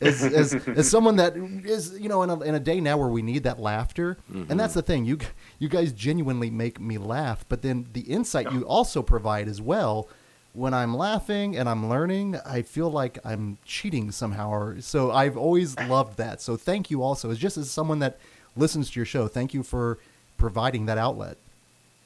[0.00, 3.08] as, as, as someone that is you know in a, in a day now where
[3.08, 4.56] we need that laughter and mm-hmm.
[4.56, 5.18] that's the thing you
[5.58, 10.08] you guys genuinely make me laugh but then the insight you also provide as well
[10.56, 14.50] when I'm laughing and I'm learning, I feel like I'm cheating somehow.
[14.50, 16.40] Or, so I've always loved that.
[16.40, 17.32] So thank you also.
[17.34, 18.18] Just as someone that
[18.56, 19.98] listens to your show, thank you for
[20.38, 21.36] providing that outlet.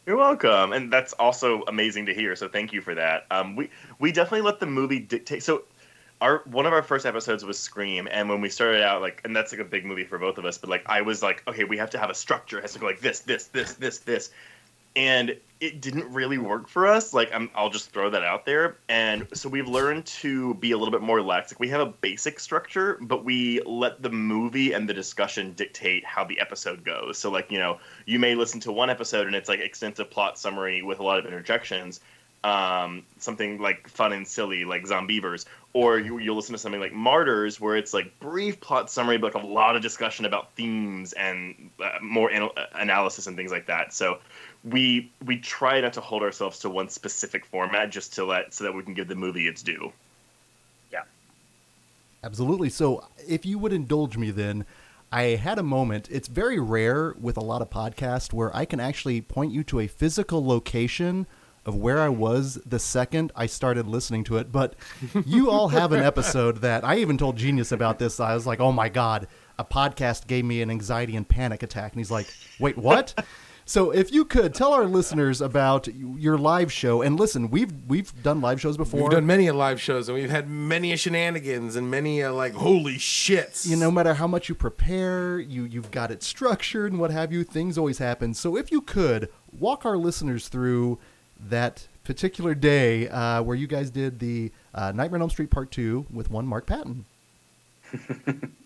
[0.06, 2.34] You're welcome, and that's also amazing to hear.
[2.34, 3.26] So thank you for that.
[3.30, 5.42] Um, we we definitely let the movie dictate.
[5.42, 5.62] So
[6.20, 9.36] our one of our first episodes was Scream, and when we started out, like, and
[9.36, 11.64] that's like a big movie for both of us, but like, I was like, okay,
[11.64, 12.58] we have to have a structure.
[12.58, 14.30] It has to go like this, this, this, this, this,
[14.96, 17.12] and it didn't really work for us.
[17.12, 18.78] Like, I'm, I'll just throw that out there.
[18.88, 21.52] And so we've learned to be a little bit more relaxed.
[21.52, 26.04] Like, we have a basic structure, but we let the movie and the discussion dictate
[26.04, 27.18] how the episode goes.
[27.18, 30.38] So, like, you know, you may listen to one episode and it's like extensive plot
[30.38, 32.00] summary with a lot of interjections
[32.44, 36.92] um, something like fun and silly like Zombeavers, or you, you'll listen to something like
[36.92, 41.12] Martyrs, where it's like brief plot summary, but like a lot of discussion about themes
[41.12, 43.92] and uh, more anal- analysis and things like that.
[43.92, 44.18] So
[44.64, 48.64] we we try not to hold ourselves to one specific format, just to let so
[48.64, 49.92] that we can give the movie its due.
[50.92, 51.02] Yeah.
[52.22, 52.68] Absolutely.
[52.68, 54.66] So, if you would indulge me, then
[55.10, 56.08] I had a moment.
[56.10, 59.80] It's very rare with a lot of podcasts where I can actually point you to
[59.80, 61.26] a physical location
[61.66, 64.52] of where I was the second I started listening to it.
[64.52, 64.74] But
[65.26, 68.20] you all have an episode that I even told Genius about this.
[68.20, 69.26] I was like, oh my God,
[69.58, 71.92] a podcast gave me an anxiety and panic attack.
[71.92, 72.26] And he's like,
[72.58, 73.14] wait, what?
[73.70, 78.12] So if you could tell our listeners about your live show, and listen, we've we've
[78.20, 79.02] done live shows before.
[79.02, 82.32] We've done many a live shows, and we've had many a shenanigans and many a
[82.32, 83.68] like holy shits.
[83.68, 87.12] you know, no matter how much you prepare, you you've got it structured and what
[87.12, 87.44] have you.
[87.44, 88.34] Things always happen.
[88.34, 90.98] So if you could walk our listeners through
[91.38, 95.70] that particular day uh, where you guys did the uh, Nightmare on Elm Street Part
[95.70, 97.04] Two with one Mark Patton.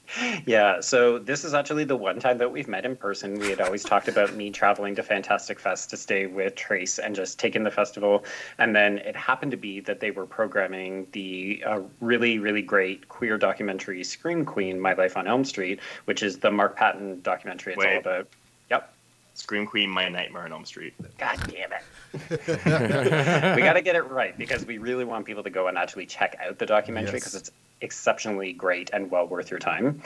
[0.46, 3.38] Yeah, so this is actually the one time that we've met in person.
[3.38, 7.14] We had always talked about me traveling to Fantastic Fest to stay with Trace and
[7.14, 8.24] just taking the festival.
[8.58, 13.08] And then it happened to be that they were programming the uh, really, really great
[13.08, 17.72] queer documentary Scream Queen, My Life on Elm Street, which is the Mark Patton documentary.
[17.74, 17.98] It's all Wait.
[18.00, 18.28] about.
[18.70, 18.92] Yep.
[19.34, 20.94] Scream Queen, My Nightmare on Elm Street.
[21.18, 21.82] God damn it.
[23.56, 26.06] we got to get it right because we really want people to go and actually
[26.06, 27.22] check out the documentary Yes.
[27.22, 27.50] because it's
[27.84, 30.02] exceptionally great and well worth your time.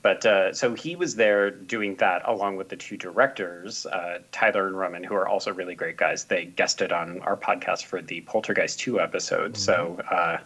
[0.00, 4.68] But uh, so he was there doing that along with the two directors, uh, Tyler
[4.68, 6.24] and Roman, who are also really great guys.
[6.24, 9.56] They guested on our podcast for the Poltergeist 2 episode.
[9.56, 10.38] So uh,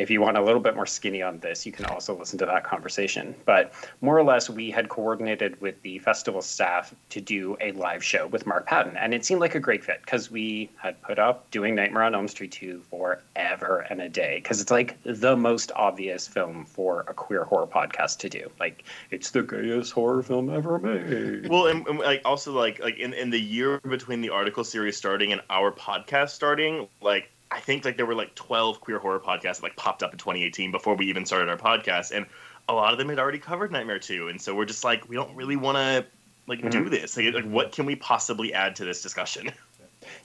[0.00, 2.46] if you want a little bit more skinny on this, you can also listen to
[2.46, 3.34] that conversation.
[3.44, 8.02] But more or less, we had coordinated with the festival staff to do a live
[8.02, 8.96] show with Mark Patton.
[8.96, 12.14] And it seemed like a great fit because we had put up doing Nightmare on
[12.14, 14.40] Elm Street 2 forever and a day.
[14.42, 18.50] Because it's like the most obvious film for a queer horror podcast to do.
[18.58, 21.50] Like, it's the gayest horror film ever made.
[21.50, 24.96] Well, and, and like also like like in, in the year between the article series
[24.96, 29.20] starting and our podcast starting, like I think like there were like twelve queer horror
[29.20, 32.26] podcasts that like popped up in 2018 before we even started our podcast, and
[32.68, 35.16] a lot of them had already covered Nightmare 2, and so we're just like we
[35.16, 36.06] don't really want to
[36.46, 36.90] like do mm-hmm.
[36.90, 37.16] this.
[37.16, 39.50] Like, like what can we possibly add to this discussion?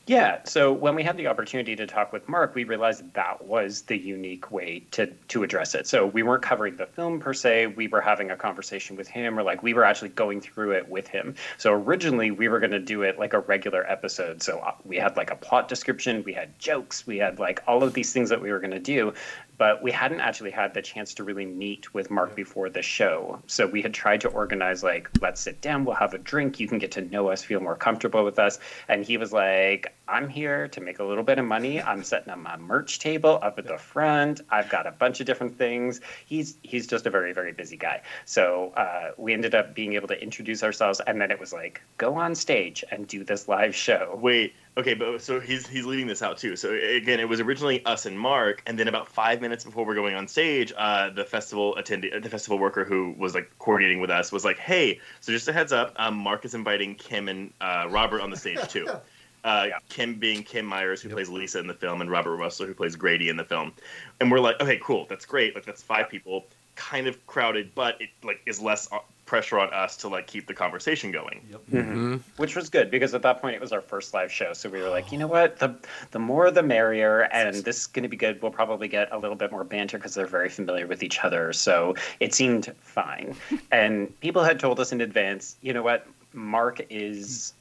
[0.08, 0.42] Yeah.
[0.46, 3.98] So when we had the opportunity to talk with Mark, we realized that was the
[3.98, 5.88] unique way to to address it.
[5.88, 7.68] So we weren't covering the film per se.
[7.68, 10.88] We were having a conversation with him, or like we were actually going through it
[10.90, 11.34] with him.
[11.58, 14.44] So originally we were going to do it like a regular episode.
[14.44, 17.84] So uh, we had like a plot description, we had jokes, we had like all
[17.84, 19.14] of these things that we were going to do.
[19.58, 23.42] But we hadn't actually had the chance to really meet with Mark before the show.
[23.48, 26.68] So we had tried to organize like, let's sit down, we'll have a drink, you
[26.68, 28.60] can get to know us, feel more comfortable with us.
[28.88, 31.82] And he was like, I'm here to make a little bit of money.
[31.82, 34.42] I'm setting up my merch table up at the front.
[34.50, 36.02] I've got a bunch of different things.
[36.26, 38.02] He's he's just a very very busy guy.
[38.26, 41.82] So uh, we ended up being able to introduce ourselves, and then it was like,
[41.98, 44.18] go on stage and do this live show.
[44.22, 46.56] Wait, okay, but so he's he's leaving this out too.
[46.56, 49.96] So again, it was originally us and Mark, and then about five minutes before we're
[49.96, 54.10] going on stage, uh, the festival attendee, the festival worker who was like coordinating with
[54.10, 57.54] us, was like, "Hey, so just a heads up, um, Mark is inviting Kim and
[57.62, 58.88] uh, Robert on the stage too."
[59.46, 59.78] Uh, Yeah.
[59.90, 62.96] Kim being Kim Myers, who plays Lisa in the film, and Robert Rusler, who plays
[62.96, 63.74] Grady in the film.
[64.20, 65.54] And we're like, okay, cool, that's great.
[65.54, 69.74] Like that's five people, kind of crowded, but it like is less uh, pressure on
[69.74, 71.42] us to like keep the conversation going.
[71.72, 72.18] Mm-hmm.
[72.38, 74.82] which was good because at that point it was our first live show so we
[74.82, 75.58] were like you know what?
[75.60, 75.76] The
[76.12, 78.42] the more the merrier and this is going to be good.
[78.42, 81.54] We'll probably get a little bit more banter because they're very familiar with each other
[81.54, 83.36] so it seemed fine.
[83.72, 86.08] And people had told us in advance you know what?
[86.34, 87.54] Mark is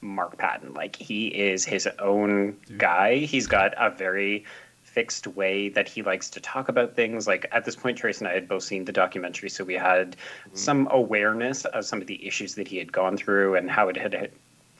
[0.00, 0.74] mark patton.
[0.74, 3.18] Like he is his own guy.
[3.18, 4.44] He's got a very
[4.92, 7.26] fixed way that he likes to talk about things.
[7.26, 10.12] Like at this point, Trace and I had both seen the documentary, so we had
[10.12, 10.56] mm-hmm.
[10.56, 13.96] some awareness of some of the issues that he had gone through and how it
[13.96, 14.30] had.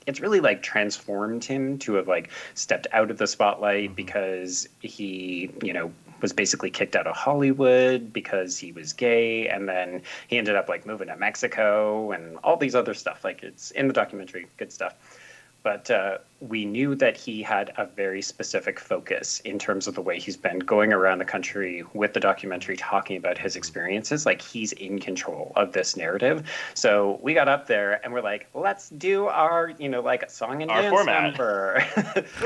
[0.07, 3.95] It's really like transformed him to have like stepped out of the spotlight mm-hmm.
[3.95, 9.69] because he, you know, was basically kicked out of Hollywood because he was gay, and
[9.69, 13.25] then he ended up like moving to Mexico and all these other stuff.
[13.25, 14.95] Like it's in the documentary, good stuff.
[15.63, 20.01] But uh, we knew that he had a very specific focus in terms of the
[20.03, 24.27] way he's been going around the country with the documentary, talking about his experiences.
[24.27, 26.51] Like he's in control of this narrative.
[26.75, 30.29] So we got up there and we're like, let's do our, you know, like a
[30.31, 31.23] song and Our dance format.
[31.25, 31.87] number.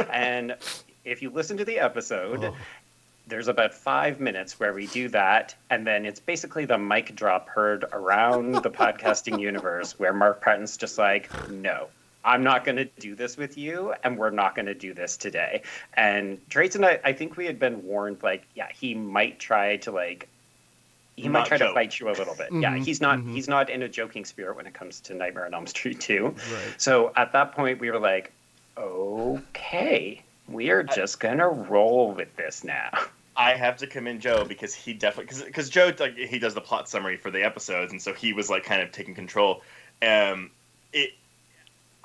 [0.12, 0.56] and
[1.04, 2.56] if you listen to the episode, Oh.
[3.26, 7.48] there's about five minutes where we do that, and then it's basically the mic drop
[7.48, 11.88] heard around the podcasting universe where Mark Patton's just like, no.
[12.26, 15.16] I'm not going to do this with you, and we're not going to do this
[15.16, 15.62] today.
[15.94, 19.92] And Trace I, I think we had been warned, like, yeah, he might try to
[19.92, 20.28] like,
[21.16, 21.68] he might try joke.
[21.68, 22.48] to fight you a little bit.
[22.52, 23.32] Yeah, Mhm, he's not, mhm.
[23.32, 26.26] he's not in a joking spirit when it comes to Nightmare on Elm Street 2.
[26.26, 26.36] Right.
[26.76, 28.32] So at that point, we were like,
[28.76, 32.90] okay, we are just going to roll with this now.
[33.36, 36.88] I have to commend Joe because he definitely because Joe like he does the plot
[36.88, 39.62] summary for the episodes, and so he was like kind of taking control.
[40.02, 40.50] Um,
[40.92, 41.10] it.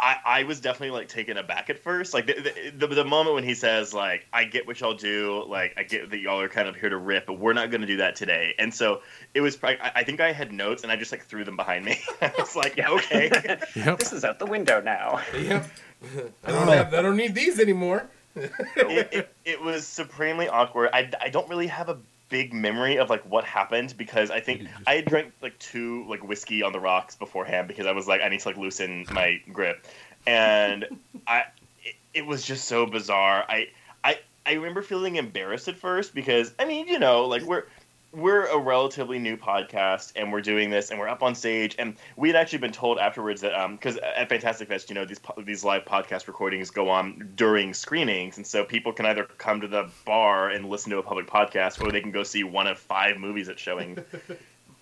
[0.02, 3.44] I, I was definitely like taken aback at first, like the, the the moment when
[3.44, 6.68] he says like I get what y'all do, like I get that y'all are kind
[6.68, 8.56] of here to rip, but we're not going to do that today.
[8.58, 9.02] And so
[9.36, 9.56] it was.
[9.56, 12.00] prob- I, I think I had notes, and I just like threw them behind me.
[12.22, 12.90] I was like, Yeah.
[12.90, 13.30] okay,
[13.76, 14.00] Yep.
[14.00, 15.22] this is out the window now.
[15.40, 15.70] Yep.
[16.46, 16.94] I don't have.
[16.96, 18.10] I don't need these anymore.
[18.36, 20.90] it, it, it was supremely awkward.
[20.94, 21.98] I, I don't really have a
[22.32, 26.24] big memory of like what happened because I think I had drank like two like
[26.24, 29.39] whiskey on the rocks beforehand because I was like I need to like loosen my
[29.54, 29.86] grip,
[30.26, 30.88] and
[31.28, 31.44] I
[31.84, 33.46] it, it was just so bizarre.
[33.48, 33.67] I
[34.04, 37.65] I I remember feeling embarrassed at first because I mean you know like we're
[38.13, 41.95] we're a relatively new podcast and we're doing this and we're up on stage and
[42.17, 45.19] we had actually been told afterwards that um because at Fantastic Fest you know these
[45.45, 49.67] these live podcast recordings go on during screenings and so people can either come to
[49.67, 52.78] the bar and listen to a public podcast or they can go see one of
[52.78, 53.97] five movies that's showing.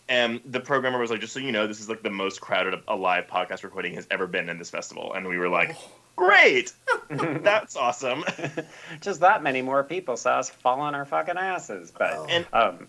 [0.10, 2.82] And the programmer was like, just so you know, this is like the most crowded
[2.88, 5.14] a live podcast recording has ever been in this festival.
[5.14, 5.78] And we were like,
[6.16, 6.74] great,
[7.10, 8.26] that's awesome.
[9.02, 11.92] Just that many more people saw us fall on our fucking asses.
[11.92, 12.88] But And um,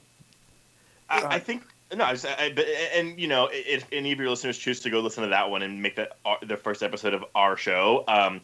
[1.10, 1.62] I, I think
[1.94, 4.90] no, I was, I, but and you know, if any of your listeners choose to
[4.90, 8.04] go listen to that one and make that our, the first episode of our show,
[8.06, 8.40] um,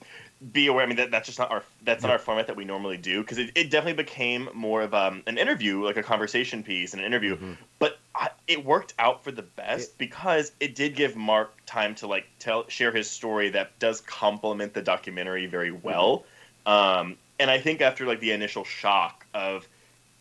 [0.52, 0.82] be aware.
[0.82, 3.20] I mean, that, that's just not our that's not our format that we normally do
[3.20, 7.00] because it, it definitely became more of um, an interview, like a conversation piece, and
[7.00, 7.38] an interview.
[7.78, 12.08] But I, it worked out for the best because it did give Mark time to
[12.08, 16.24] like tell share his story that does complement the documentary very well.
[16.66, 19.68] Um, and I think after like the initial shock of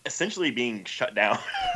[0.06, 1.40] essentially being shut down.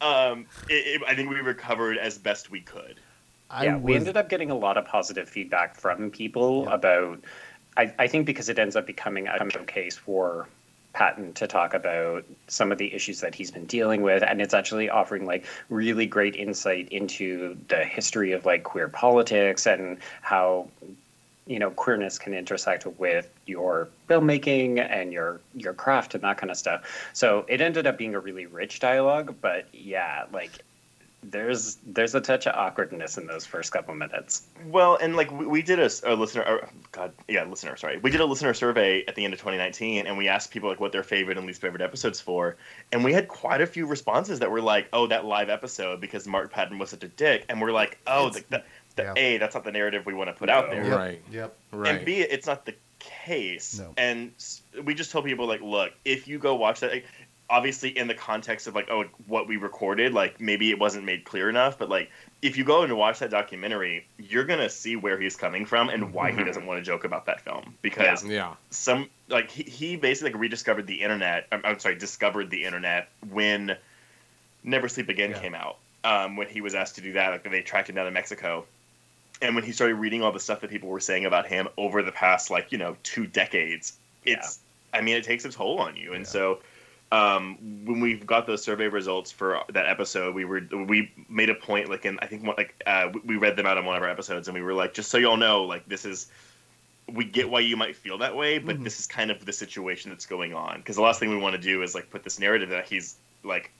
[0.00, 3.00] um, it, it, I think we recovered as best we could.
[3.50, 6.74] I yeah, we ended up getting a lot of positive feedback from people Yeah.
[6.74, 7.20] about.
[7.76, 10.48] I, I think because it ends up becoming a showcase for
[10.92, 14.52] Patton to talk about some of the issues that he's been dealing with, and it's
[14.52, 20.68] actually offering like really great insight into the history of like queer politics and how
[21.48, 26.50] you know queerness can intersect with your filmmaking and your your craft and that kind
[26.50, 27.08] of stuff.
[27.12, 30.50] So it ended up being a really rich dialogue, but yeah, like
[31.22, 34.46] there's there's a touch of awkwardness in those first couple minutes.
[34.66, 37.76] Well, and like we, we did a listener, or, God, yeah, listener.
[37.76, 40.68] Sorry, we did a listener survey at the end of 2019, and we asked people
[40.68, 42.56] like what their favorite and least favorite episodes for,
[42.92, 46.26] and we had quite a few responses that were like, "Oh, that live episode because
[46.26, 48.62] Mark Patton was such a dick," and we're like, "Oh, the, the,
[48.98, 49.14] the Yeah.
[49.16, 51.22] a that's not the narrative we want to put out there." Yep, Right.
[51.30, 51.56] Yep.
[51.72, 51.94] Right.
[51.96, 53.78] And B, it's not the case.
[53.78, 53.94] No.
[53.96, 54.32] And
[54.84, 57.06] we just told people like, look, if you go watch that, like,
[57.50, 61.24] obviously in the context of like, oh, what we recorded, like maybe it wasn't made
[61.24, 62.10] clear enough, but like
[62.42, 66.12] if you go and watch that documentary, you're gonna see where he's coming from and
[66.12, 66.44] why he Mhm.
[66.46, 68.52] doesn't want to joke about that film because yeah.
[68.70, 71.46] some like he, he basically like rediscovered the internet.
[71.50, 73.76] I'm, I'm sorry, discovered the internet when
[74.62, 75.38] Never Sleep Again Yeah.
[75.40, 75.78] came out.
[76.04, 78.66] Um, when he was asked to do that, like they tracked him down to Mexico,
[79.42, 82.02] and when he started reading all the stuff that people were saying about him over
[82.02, 84.60] the past like you know two decades, it's
[84.92, 86.30] I mean it takes a toll on you, and Yeah.
[86.30, 86.58] so.
[87.10, 91.54] Um, when we got those survey results for that episode, we were we made a
[91.54, 94.10] point like in I think like uh, we- read them out on one of our
[94.10, 96.26] episodes, and we were like, just so y'all know, like this is
[97.10, 98.84] we get why you might feel that way, but Mhm.
[98.84, 100.76] this is kind of the situation that's going on.
[100.80, 103.14] Because the last thing we want to do is like put this narrative that he's
[103.42, 103.70] like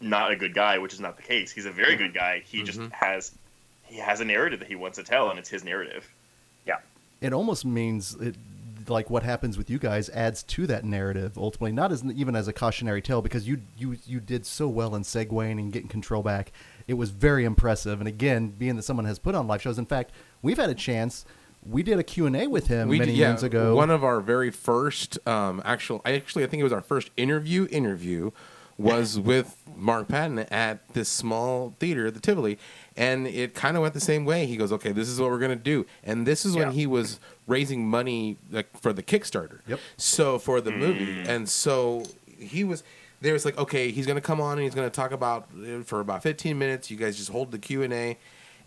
[0.00, 1.52] not a good guy, which is not the case.
[1.52, 2.42] He's a very good guy.
[2.46, 2.90] He just Mhm.
[2.92, 3.32] has
[3.90, 6.08] he has a narrative that he wants to tell, and it's his narrative.
[6.66, 6.78] Yeah,
[7.20, 8.36] it almost means it,
[8.88, 11.72] like what happens with you guys adds to that narrative ultimately.
[11.72, 15.02] Not as even as a cautionary tale because you you you did so well in
[15.02, 16.52] segueing and getting control back.
[16.86, 18.00] It was very impressive.
[18.00, 20.74] And again being that someone has put on live shows in fact we've had a
[20.74, 21.24] chance.
[21.68, 23.76] We did a q&a with him we many did, yeah, years ago.
[23.76, 27.10] One of our very first um, actual, I actually I think it was our first
[27.18, 28.30] interview interview
[28.80, 32.58] was with Mark Patton at this small theater, the Tivoli,
[32.96, 34.46] and it kind of went the same way.
[34.46, 36.72] He goes, "Okay, this is what we're gonna do," and this is when Yeah.
[36.72, 39.60] he was raising money like for the Kickstarter.
[39.66, 39.80] Yep.
[39.96, 42.04] So for the movie, and so
[42.38, 42.82] he was.
[43.22, 46.00] There was like, okay, he's gonna come on and he's gonna talk about uh, for
[46.00, 46.90] about 15 minutes.
[46.90, 48.16] You guys just hold the Q and A,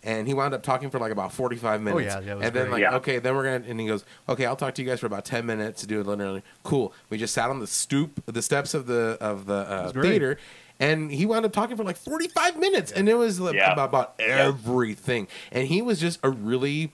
[0.04, 2.04] and he wound up talking for like about 45 minutes.
[2.14, 2.72] yeah, yeah, it was and then great.
[2.72, 2.96] like, Yeah.
[2.96, 5.24] okay, then we're gonna, and he goes, okay, I'll talk to you guys for about
[5.24, 6.42] 10 minutes to do it literally.
[6.62, 6.92] Cool.
[7.10, 10.10] We just sat on the stoop, the steps of the of the uh, great.
[10.10, 10.38] theater,
[10.78, 13.72] and he wound up talking for like 45 minutes, and it was like, Yeah.
[13.72, 16.92] about, about everything, and he was just a really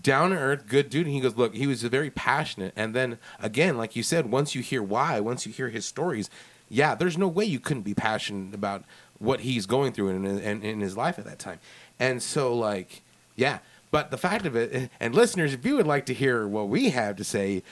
[0.00, 1.06] down to earth, good dude.
[1.06, 2.72] And he goes, look, he was very passionate.
[2.76, 6.30] And then again, like you said, once you hear why, once you hear his stories,
[6.68, 8.84] yeah, there's no way you couldn't be passionate about
[9.18, 11.58] what he's going through in, in, in his life at that time.
[12.00, 13.02] And so, like,
[13.36, 13.58] yeah.
[13.92, 16.90] But the fact of it, and listeners, if you would like to hear what we
[16.90, 17.62] have to say,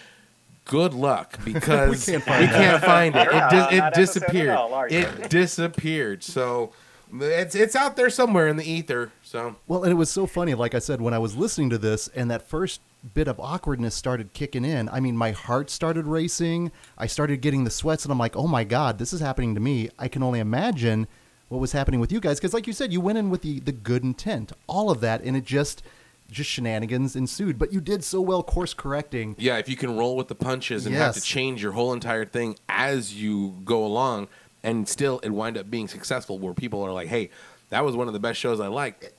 [0.65, 3.25] good luck because We we can't can't find find, it.
[3.25, 4.57] You're It, not dis- on it that episode at disappeared.
[4.57, 4.85] all.
[4.85, 6.23] It disappeared.
[6.23, 6.73] So
[7.21, 9.13] it's it's out there somewhere in the ether.
[9.23, 10.55] So Well, and it was so funny.
[10.55, 12.81] Like I said, when I was listening to this, and that first
[13.15, 14.89] bit of awkwardness started kicking in.
[14.89, 16.73] I mean, my heart started racing.
[16.99, 19.61] I started getting the sweats, and I'm like, "Oh my god, this is happening to
[19.61, 21.07] me." I can only imagine
[21.49, 23.61] what was happening with you guys, because, like you said, you went in with the
[23.61, 25.83] the good intent, all of that, and it just
[26.31, 27.59] just shenanigans ensued.
[27.59, 29.35] But you did so well course correcting.
[29.39, 32.25] Yeah, if you can roll with the punches and have to change your whole entire
[32.25, 34.29] thing as you go along,
[34.63, 37.31] and still it wind up being successful, where people are like, "Hey,
[37.71, 39.11] that was one of the best shows I liked."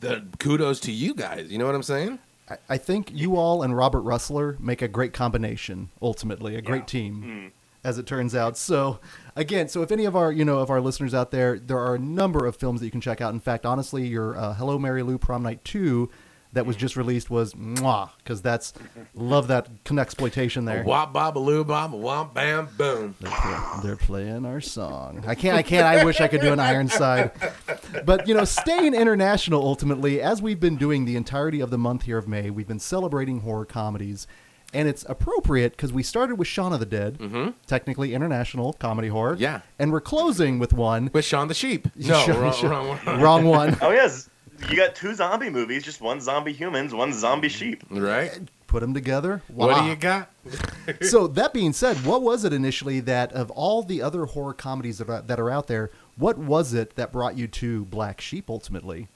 [0.00, 1.50] The kudos to you guys.
[1.50, 2.20] You know what I'm saying?
[2.48, 5.90] I, I think you all and Robert Rusler make a great combination.
[6.00, 7.50] Ultimately, a great team, mm.
[7.82, 8.56] as it turns out.
[8.56, 9.00] So,
[9.40, 11.94] again, so if any of our you know of our listeners out there, there are
[11.94, 13.32] a number of films that you can check out.
[13.32, 16.10] In fact, honestly, your uh, Hello Mary Lou Prom Night Two
[16.52, 18.72] that was just released was mwah because that's
[19.14, 20.82] love that exploitation there.
[20.82, 23.14] Wop bob a loo bob, womp bam boom.
[23.20, 25.24] They're, play- they're playing our song.
[25.26, 25.56] I can't.
[25.56, 25.86] I can't.
[25.86, 27.30] I wish I could do an Ironside.
[28.04, 29.62] But you know, staying international.
[29.62, 32.80] Ultimately, as we've been doing the entirety of the month here of May, we've been
[32.80, 34.26] celebrating horror comedies,
[34.72, 37.50] and it's appropriate because we started with Shaun of the Dead, mm-hmm.
[37.66, 39.36] technically international comedy horror.
[39.38, 39.60] Yeah.
[39.78, 41.10] and we're closing with one.
[41.12, 41.88] With Shaun the Sheep.
[41.96, 43.20] No, Shaun- wrong, Shaun- wrong one.
[43.20, 43.78] wrong one.
[43.80, 44.30] Oh yes,
[44.68, 47.82] you got two zombie movies, just one zombie humans, one zombie sheep.
[47.90, 48.38] Right?
[48.66, 49.42] Put them together.
[49.48, 50.30] What do you got?
[51.00, 54.98] so that being said, what was it initially that of all the other horror comedies
[54.98, 58.48] that are, that are out there, what was it that brought you to Black Sheep
[58.48, 59.08] ultimately?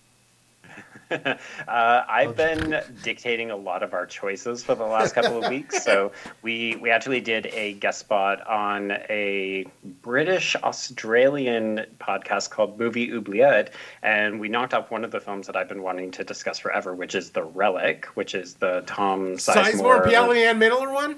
[1.66, 5.82] Uh, I've been dictating a lot of our choices for the last couple of weeks.
[5.82, 9.66] So we we actually did a guest spot on a
[10.02, 15.56] British Australian podcast called Movie Oubliette, and we knocked off one of the films that
[15.56, 19.72] I've been wanting to discuss forever, which is The Relic, which is the Tom Sizemore,
[19.72, 20.06] Sizemore.
[20.06, 21.16] Piali, and Miller one?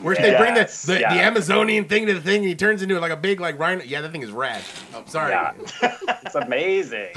[0.00, 1.14] Where they bring the, the, yeah.
[1.14, 3.82] the Amazonian thing to the thing and he turns into like a big like rhino.
[3.82, 4.62] Yeah, that thing is rad.
[4.94, 5.32] Oh, sorry.
[5.32, 5.52] Yeah,
[6.22, 7.14] it's amazing.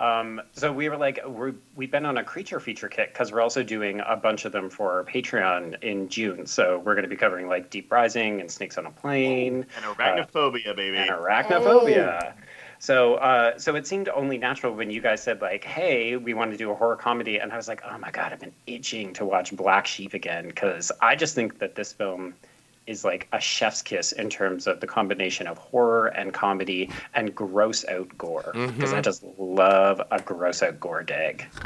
[0.00, 3.40] Um, so we were like, we're, we've been on a creature feature kick because we're
[3.40, 6.46] also doing a bunch of them for our Patreon in June.
[6.46, 9.84] So we're going to be covering like Deep Rising and Snakes on a Plane And
[9.84, 10.96] arachnophobia, baby.
[10.96, 12.34] and Arachnophobia.
[12.78, 16.50] So, uh, so it seemed only natural when you guys said like, "Hey, we want
[16.50, 19.12] to do a horror comedy," and I was like, "Oh my god, I've been itching
[19.14, 22.34] to watch Black Sheep again," because I just think that this film
[22.86, 27.34] is like a chef's kiss in terms of the combination of horror and comedy and
[27.34, 28.52] gross out gore.
[28.54, 29.02] Because I mm-hmm.
[29.02, 31.46] just love a gross out gore dag.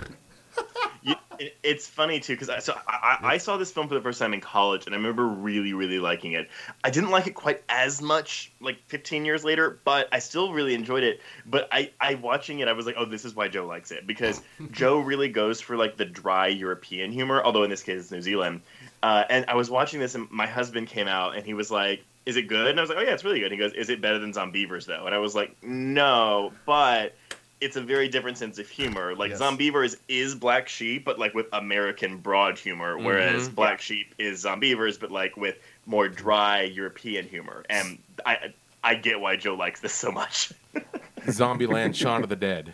[1.02, 3.94] You, it, it's funny too because I, so I, I I saw this film for
[3.94, 6.48] the first time in college and I remember really really liking it.
[6.82, 10.74] I didn't like it quite as much like 15 years later, but I still really
[10.74, 11.20] enjoyed it.
[11.44, 14.06] But I, I watching it, I was like, oh, this is why Joe likes it
[14.06, 14.42] because
[14.72, 18.22] Joe really goes for like the dry European humor, although in this case it's New
[18.22, 18.62] Zealand.
[19.02, 22.04] Uh, and I was watching this and my husband came out and he was like,
[22.24, 22.66] is it good?
[22.68, 23.52] And I was like, oh yeah, it's really good.
[23.52, 25.06] And he goes, is it better than Zombeavers though?
[25.06, 27.14] And I was like, no, but
[27.60, 29.14] it's a very different sense of humor.
[29.14, 29.40] Like Yes.
[29.40, 33.54] Zombeavers is Black Sheep, but like with American broad humor, whereas Mhm.
[33.54, 37.64] Black Sheep is Zombeavers, but like with more dry European humor.
[37.70, 38.52] And I
[38.84, 40.52] I get why Joe likes this so much.
[41.26, 42.72] Zombieland, Shaun of the Dead.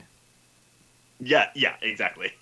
[1.20, 2.32] yeah, yeah, exactly.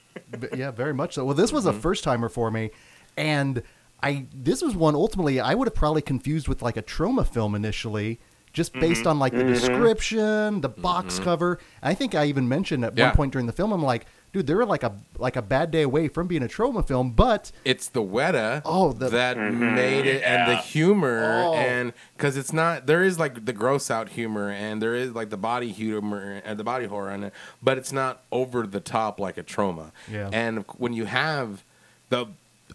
[0.55, 1.25] Yeah, very much so.
[1.25, 2.71] Well, this was a first timer for me,
[3.17, 3.63] and
[4.03, 7.55] I this was one ultimately I would have probably confused with like a Troma film
[7.55, 8.19] initially,
[8.53, 8.81] just mm-hmm.
[8.81, 9.53] based on like the mm-hmm.
[9.53, 11.25] description, the box mm-hmm.
[11.25, 11.59] cover.
[11.83, 13.09] I think I even mentioned at Yeah.
[13.09, 15.71] one point during the film, I'm like, dude, they were like a like a bad
[15.71, 20.07] day away from being a Troma film, but It's the Weta Oh, the- that made
[20.07, 21.55] it, and the humor, Oh.
[21.55, 25.31] and because it's not there is like the gross out humor, and there is like
[25.31, 29.21] the body humor and the body horror in it, but it's not over the top
[29.21, 29.93] like a Troma.
[30.11, 30.31] Yeah.
[30.33, 31.65] And when you have
[32.09, 32.27] the uh,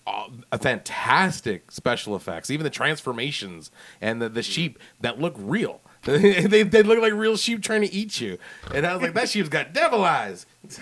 [0.06, 3.72] Uh, a fantastic special effects, even the transformations
[4.02, 4.52] and the, the mm.
[4.52, 5.82] sheep that look real.
[6.06, 8.38] they they look like real sheep trying to eat you,
[8.74, 10.46] and I was like, that sheep's got devil eyes.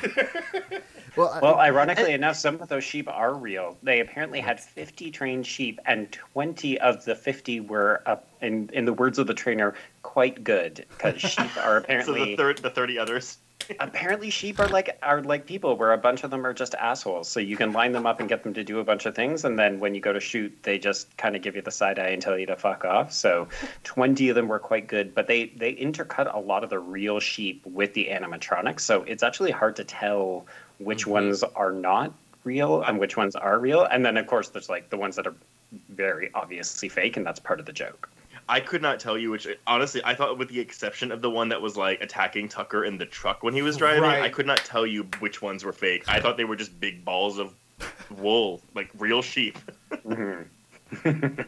[1.16, 3.78] Well, I- Well, ironically enough, some of those sheep are real.
[3.84, 8.86] They apparently had 50 trained sheep, and 20 of the 50 were, uh, in in
[8.86, 12.70] the words of the trainer, quite good because sheep are So apparently the third, the
[12.70, 13.38] thirty others.
[13.80, 17.30] apparently sheep are like are like people, where a bunch of them are just assholes.
[17.30, 19.46] So you can line them up and get them to do a bunch of things,
[19.46, 21.98] and then when you go to shoot, they just kind of give you the side
[22.00, 23.14] eye and tell you to fuck off.
[23.14, 23.48] So
[23.86, 27.22] 20 of them were quite good, but they they intercut a lot of the real
[27.22, 30.46] sheep with the animatronics, so it's actually hard to tell
[30.84, 31.12] which mm-hmm.
[31.12, 32.14] ones are not
[32.44, 33.84] real and which ones are real.
[33.84, 35.36] And then of course there's like the ones that are
[35.90, 38.10] very obviously fake, and that's part of the joke.
[38.50, 39.48] I could not tell you which.
[39.66, 42.98] Honestly, I thought, with the exception of the one that was like attacking Tucker in
[42.98, 44.22] the truck when he was driving, Right.
[44.22, 46.04] I could not tell you which ones were fake.
[46.08, 47.54] I thought they were just big balls of
[48.18, 49.58] wool, like real sheep.
[49.92, 50.44] Mm-hmm.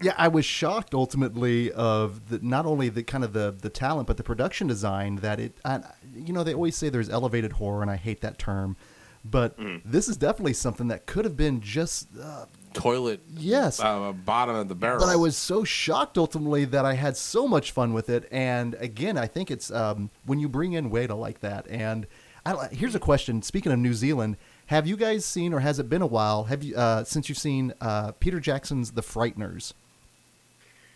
[0.00, 4.06] Yeah, I was shocked ultimately of the, not only the kind of the the talent,
[4.06, 5.16] but the production design.
[5.16, 5.80] That it, I,
[6.14, 8.76] you know, they always say there's elevated horror, and I hate that term,
[9.24, 13.80] but this is definitely something that could have been just uh, Toilet, yes.
[13.80, 15.00] uh, bottom of the barrel.
[15.00, 18.28] But I was so shocked ultimately that I had so much fun with it.
[18.30, 21.66] And again, I think it's um, when you bring in Weta like that.
[21.68, 22.06] And
[22.46, 24.36] I, here's a question: Speaking of New Zealand,
[24.68, 26.44] have you guys seen, or has it been a while?
[26.44, 29.72] Have you uh, since you've seen uh, Peter Jackson's The Frighteners?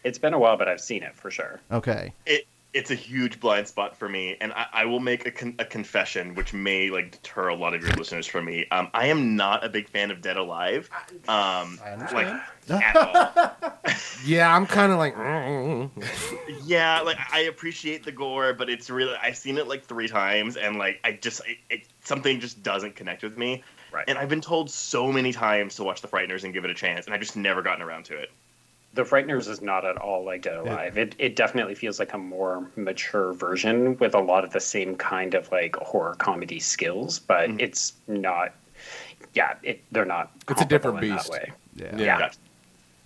[0.04, 1.60] It's been a while, but I've seen it for sure.
[1.70, 2.12] Okay.
[2.26, 5.54] It it's a huge blind spot for me, and I, I will make a, con-
[5.58, 8.66] a confession, which may like deter a lot of your listeners from me.
[8.70, 10.88] Um, I am not a big fan of Dead Alive.
[11.28, 12.40] Um, I like understand.
[12.82, 12.96] at
[13.64, 13.72] all.
[14.24, 15.90] yeah, I'm kind of like, mm,
[16.64, 20.56] Yeah, like I appreciate the gore, but it's really I've seen it like three times,
[20.56, 23.62] and like I just it, it, something just doesn't connect with me.
[23.92, 24.04] Right.
[24.08, 26.74] And I've been told so many times to watch The Frighteners and give it a
[26.74, 28.30] chance, and I've just never gotten around to it.
[28.94, 30.98] The Frighteners is not at all like Dead Alive.
[30.98, 34.96] It it definitely feels like a more mature version with a lot of the same
[34.96, 37.60] kind of like horror comedy skills, but Mm-hmm.
[37.60, 38.52] it's not.
[39.34, 40.30] Yeah, it, they're not.
[40.50, 41.30] It's a different beast.
[41.30, 41.52] Way.
[41.74, 41.96] Yeah.
[41.96, 42.18] Yeah.
[42.18, 42.30] Yeah.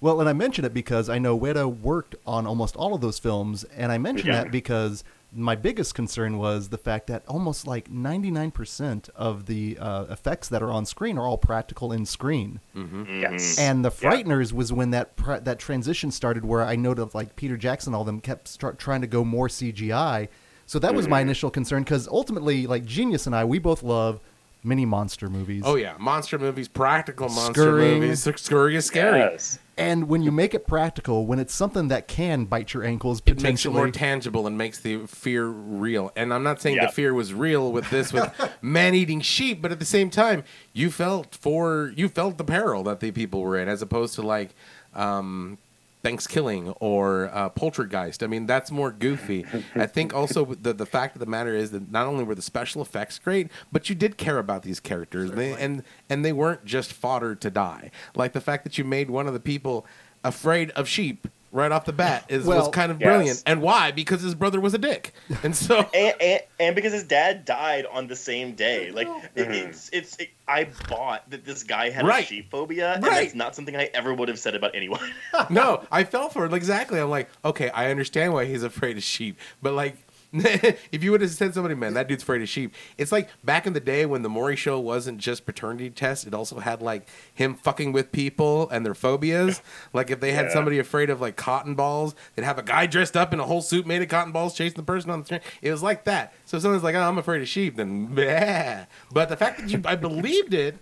[0.00, 3.18] Well, and I mention it because I know Weta worked on almost all of those
[3.20, 4.42] films, and I mention Yeah.
[4.42, 10.04] that because my biggest concern was the fact that almost like 99% of the uh,
[10.04, 12.60] effects that are on screen are all practical in screen.
[12.76, 13.20] Mm-hmm.
[13.20, 13.58] Yes.
[13.58, 14.10] And the Yeah.
[14.10, 18.04] Frighteners was when that pr- that transition started, where I noted like Peter Jackson, all
[18.04, 20.28] them kept start trying to go more CGI.
[20.66, 21.28] So that was my Mm-hmm.
[21.28, 24.20] initial concern because ultimately, like Genius and I, we both love
[24.64, 25.62] mini monster movies.
[25.66, 28.00] oh yeah, monster movies, practical monster Scurrying.
[28.00, 28.22] movies.
[28.36, 29.20] Scurry is scary.
[29.20, 29.58] Yes.
[29.78, 33.42] And when you make it practical, when it's something that can bite your ankles It
[33.42, 36.12] makes it more tangible and makes the fear real.
[36.16, 36.86] And I'm not saying Yeah.
[36.86, 40.44] the fear was real with this with man eating sheep, but at the same time,
[40.72, 44.22] you felt for you felt the peril that the people were in, as opposed to
[44.22, 44.54] like
[44.94, 45.58] um,
[46.06, 48.22] Thanksgiving or uh, Poltergeist.
[48.22, 49.44] I mean, that's more goofy.
[49.74, 52.42] I think also the the fact of the matter is that not only were the
[52.42, 56.64] special effects great, but you did care about these characters, they, and and they weren't
[56.64, 57.90] just fodder to die.
[58.14, 59.86] Like the fact that you made one of the people
[60.22, 63.06] afraid of sheep right off the bat is was kind of yes.
[63.06, 63.42] brilliant.
[63.46, 63.90] And why?
[63.92, 67.86] Because his brother was a dick, and so And, and, and because his dad died
[67.90, 69.68] on the same day, like it, Mhm.
[69.68, 72.24] it's it's it, I bought that this guy had Right.
[72.24, 73.22] a sheep phobia, and Right.
[73.24, 75.00] that's not something I ever would have said about anyone.
[75.50, 77.00] no, I fell for it exactly.
[77.00, 79.96] I'm like, okay, I understand why he's afraid of sheep, but like.
[80.92, 82.74] if you would have said somebody, man, that dude's afraid of sheep.
[82.98, 86.34] It's like back in the day when the Maury show wasn't just paternity tests; it
[86.34, 89.62] also had like him fucking with people and their phobias.
[89.92, 90.52] Like if they had Yeah.
[90.52, 93.62] somebody afraid of like cotton balls, they'd have a guy dressed up in a whole
[93.62, 95.42] suit made of cotton balls chasing the person on the street.
[95.62, 96.32] It was like that.
[96.44, 98.86] So if someone's like, "Oh, I'm afraid of sheep," then yeah.
[99.12, 100.78] But the fact that you, I believed it,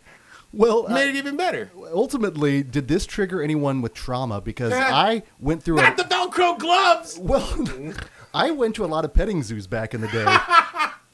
[0.52, 1.70] well, uh, made it even better.
[1.92, 4.40] ultimately, did this trigger anyone with trauma?
[4.40, 4.72] Because.
[4.72, 7.18] I went through Not a, the Velcro gloves.
[7.20, 7.48] well,
[8.34, 10.26] I went to a lot of petting zoos back in the day.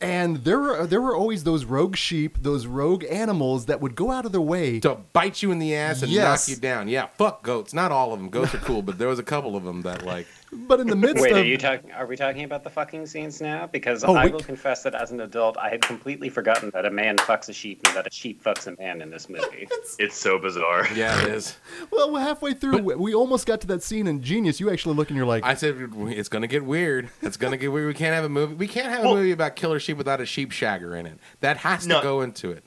[0.03, 4.11] And there were there were always those rogue sheep, those rogue animals that would go
[4.11, 6.49] out of their way to bite you in the ass and Yes.
[6.49, 6.89] knock you down.
[6.89, 7.75] Yeah, fuck goats.
[7.75, 8.31] Not all of them.
[8.31, 10.27] Goats are cool, but there was a couple of them that like.
[10.53, 11.93] But in the midst Wait, of are you talking?
[11.93, 13.67] Are we talking about the fucking scenes now?
[13.69, 16.85] Because Oh, I we- will confess that as an adult, I had completely forgotten that
[16.85, 19.69] a man fucks a sheep and that a sheep fucks a man in this movie.
[19.99, 20.89] it's so bizarre.
[20.95, 21.57] Yeah, it is.
[21.93, 24.59] well, halfway through, we almost got to that scene in Genius.
[24.59, 27.11] You actually look and you're like, I said it's gonna get weird.
[27.23, 27.87] It's gonna get weird.
[27.87, 28.55] We can't have a movie.
[28.55, 31.19] We can't have a movie about killer sheep without a sheep shagger in it.
[31.41, 32.03] That has to No.
[32.03, 32.65] go into it.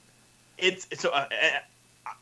[0.57, 1.47] it's so uh, uh,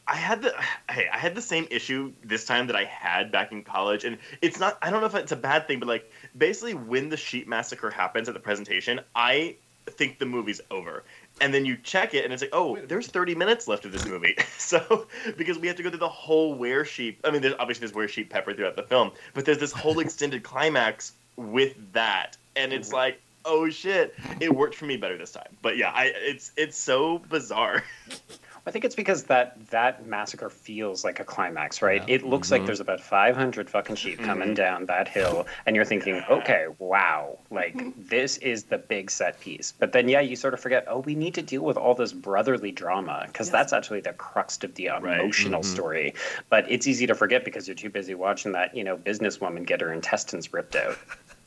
[0.08, 0.54] I had the
[0.90, 4.18] hey I had the same issue this time that I had back in college, and
[4.42, 7.18] it's not I don't know if it's a bad thing, but like basically when the
[7.18, 9.56] sheep massacre happens at the presentation, I
[9.88, 11.04] think the movie's over.
[11.40, 14.06] And then you check it, and it's like, oh, there's 30 minutes left of this
[14.06, 14.36] movie.
[14.58, 17.20] so, because we have to go through the whole were sheep.
[17.24, 20.00] I mean, there's obviously there's were sheep peppered throughout the film, but there's this whole
[20.00, 25.32] extended climax with that, and it's like, oh shit, it worked for me better this
[25.32, 25.58] time.
[25.62, 27.84] But yeah, I it's it's so bizarre.
[28.68, 32.08] I think it's because that that massacre feels like a climax, right?
[32.08, 32.16] Yeah.
[32.16, 32.68] It looks like mm-hmm.
[32.68, 34.26] there's about 500 fucking sheep mm-hmm.
[34.26, 34.56] coming Mhm.
[34.56, 37.90] down that hill, and you're thinking, okay, wow, like mm-hmm.
[37.98, 39.72] this is the big set piece.
[39.72, 42.14] But then, yeah, you sort of forget, oh, we need to deal with all this
[42.14, 45.20] brotherly drama because that's actually the crux of the Right.
[45.20, 46.14] emotional story.
[46.50, 49.82] But it's easy to forget because you're too busy watching that, you know, businesswoman get
[49.82, 50.98] her intestines ripped out.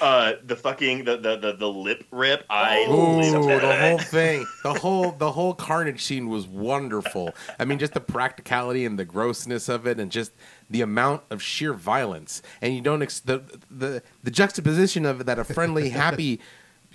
[0.00, 2.44] Uh, the fucking the the the, the lip rip.
[2.48, 7.34] I Ooh, lived the whole thing, the whole the whole carnage scene was wonderful.
[7.58, 10.32] I mean, just the practicality and the grossness of it, and just
[10.70, 12.42] the amount of sheer violence.
[12.62, 16.40] And you don't ex- the the the juxtaposition of that a friendly, happy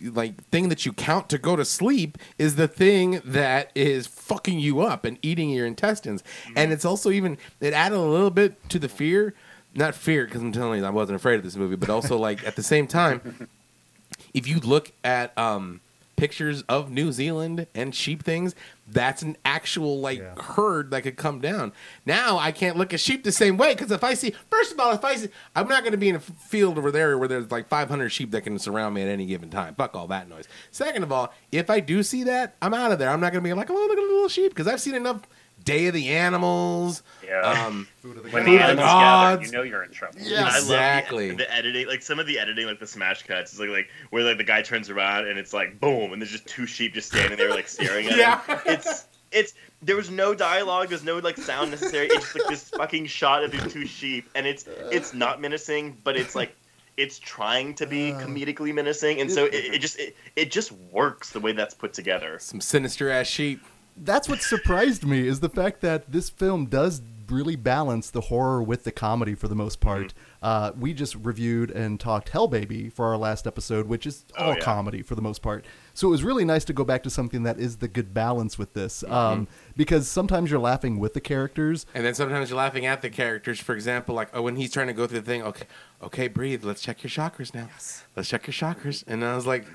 [0.02, 4.60] like thing that you count to go to sleep is the thing that is fucking
[4.60, 6.24] you up and eating your intestines.
[6.56, 9.34] And it's also even it added a little bit to the fear.
[9.76, 12.46] Not fear, because I'm telling you, I wasn't afraid of this movie, but also like
[12.46, 13.48] at the same time,
[14.34, 15.82] if you look at um,
[16.16, 18.54] pictures of New Zealand and sheep things,
[18.88, 20.36] that's an actual like Yeah.
[20.40, 21.72] herd that could come down.
[22.06, 24.80] Now I can't look at sheep the same way because if I see, first of
[24.80, 27.28] all, if I see, I'm not going to be in a field over there where
[27.28, 29.74] there's like 500 sheep that can surround me at any given time.
[29.74, 30.48] Fuck all that noise.
[30.70, 33.10] Second of all, if I do see that, I'm out of there.
[33.10, 34.94] I'm not going to be like, oh look at the little sheep because I've seen
[34.96, 35.22] enough
[35.64, 37.04] Day of the Animals.
[37.26, 37.42] Yeah.
[37.42, 40.20] Um, when Food the of the animals gather, you know you're in trouble.
[40.22, 40.42] Yeah.
[40.42, 41.32] I love the- Exactly.
[41.36, 44.24] the, editing, like some of the editing, like the smash cuts, is like like where
[44.24, 47.08] like the guy turns around and it's like boom, and there's just two sheep just
[47.10, 48.42] standing there like staring at Yeah.
[48.46, 48.60] him.
[48.66, 52.08] It's it's there was no dialogue, there's no like sound necessary.
[52.08, 55.98] It's just like this fucking shot of these two sheep, and it's it's not menacing,
[56.04, 56.56] but it's like
[56.96, 61.32] it's trying to be comedically menacing, and so it, it just it, it just works
[61.32, 62.38] the way that's put together.
[62.40, 63.62] some sinister ass sheep.
[63.96, 68.62] That's what surprised me is the fact that this film does really balance the horror
[68.62, 70.08] with the comedy for the most part.
[70.08, 70.18] Mm-hmm.
[70.42, 74.44] Uh, we just reviewed and talked Hell Baby for our last episode, which is Oh,
[74.50, 74.60] all yeah.
[74.60, 75.64] comedy for the most part.
[75.94, 78.60] So it was really nice to go back to something that is the good balance
[78.60, 79.14] with this, Mm-hmm.
[79.14, 81.86] um, because sometimes you're laughing with the characters.
[81.94, 83.60] And then sometimes you're laughing at the characters.
[83.60, 85.44] For example, like oh, when he's trying to go through the thing.
[85.44, 85.66] Okay,
[86.04, 86.66] okay, breathe.
[86.66, 87.70] Let's check your chakras now.
[88.18, 89.04] Let's check your chakras.
[89.08, 89.66] And I was like,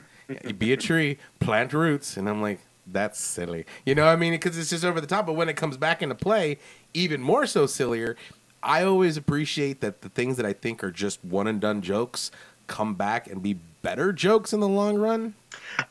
[0.59, 2.19] be a tree, plant roots.
[2.19, 2.61] And I'm like,
[2.93, 3.67] that's silly.
[3.85, 4.33] You know I mean?
[4.33, 5.27] Because it's just over the top.
[5.27, 6.59] But when it comes back into play,
[6.95, 8.17] even more so sillier.
[8.63, 12.31] I always appreciate that the things that I think are just one and done jokes
[12.67, 15.35] come back and be better jokes in the long run.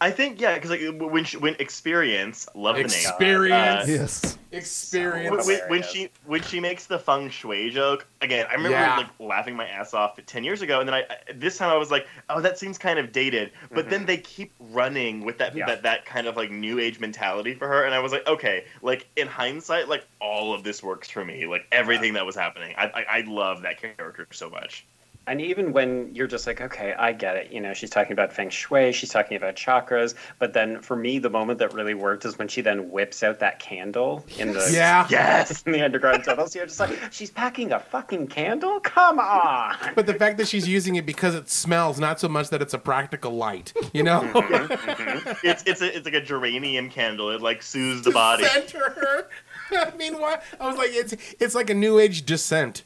[0.02, 2.90] I think yeah, because like when she, when experience, love the name.
[2.90, 3.84] Experience.
[3.84, 4.38] Uh, Yes.
[4.52, 5.46] Experience.
[5.48, 8.98] when, when, when she when she makes the feng shui joke again, I remember Yeah.
[8.98, 11.76] like laughing my ass off ten years ago, and then I I- this time I
[11.78, 13.52] was like, oh, that seems kind of dated.
[13.72, 15.66] But then they keep running with that Yeah.
[15.68, 18.66] that that kind of like new age mentality for her, and I was like, okay,
[18.82, 22.74] like in hindsight, like all of this works for me, like everything that was happening.
[22.78, 24.86] I I, I love that character so much.
[25.28, 27.52] And even when you're just like, okay, I get it.
[27.52, 30.16] You know, she's talking about feng shui, she's talking about chakras.
[30.40, 33.40] But then for me, the moment that really worked is when she then whips out
[33.40, 35.06] that candle in the Yeah.
[35.10, 35.62] Yes.
[35.66, 36.56] in the underground tunnels.
[36.56, 38.80] You're just like, she's packing a fucking candle?
[38.80, 39.76] Come on.
[39.96, 42.74] But the fact that she's using it because it smells, not so much that it's
[42.74, 44.22] a practical light, you know?
[44.22, 45.48] Mm-hmm, mm-hmm.
[45.48, 47.32] it's it's a, it's like a geranium candle.
[47.32, 48.44] It like soothes the body.
[48.46, 49.28] Center her.
[49.72, 50.40] I mean, why?
[50.60, 52.84] I was like, it's it's like a new age descent.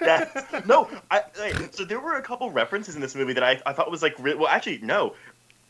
[0.00, 3.60] That- no, I, I- so there were a couple references in this movie that I,
[3.66, 5.14] I thought was like, well, actually, no.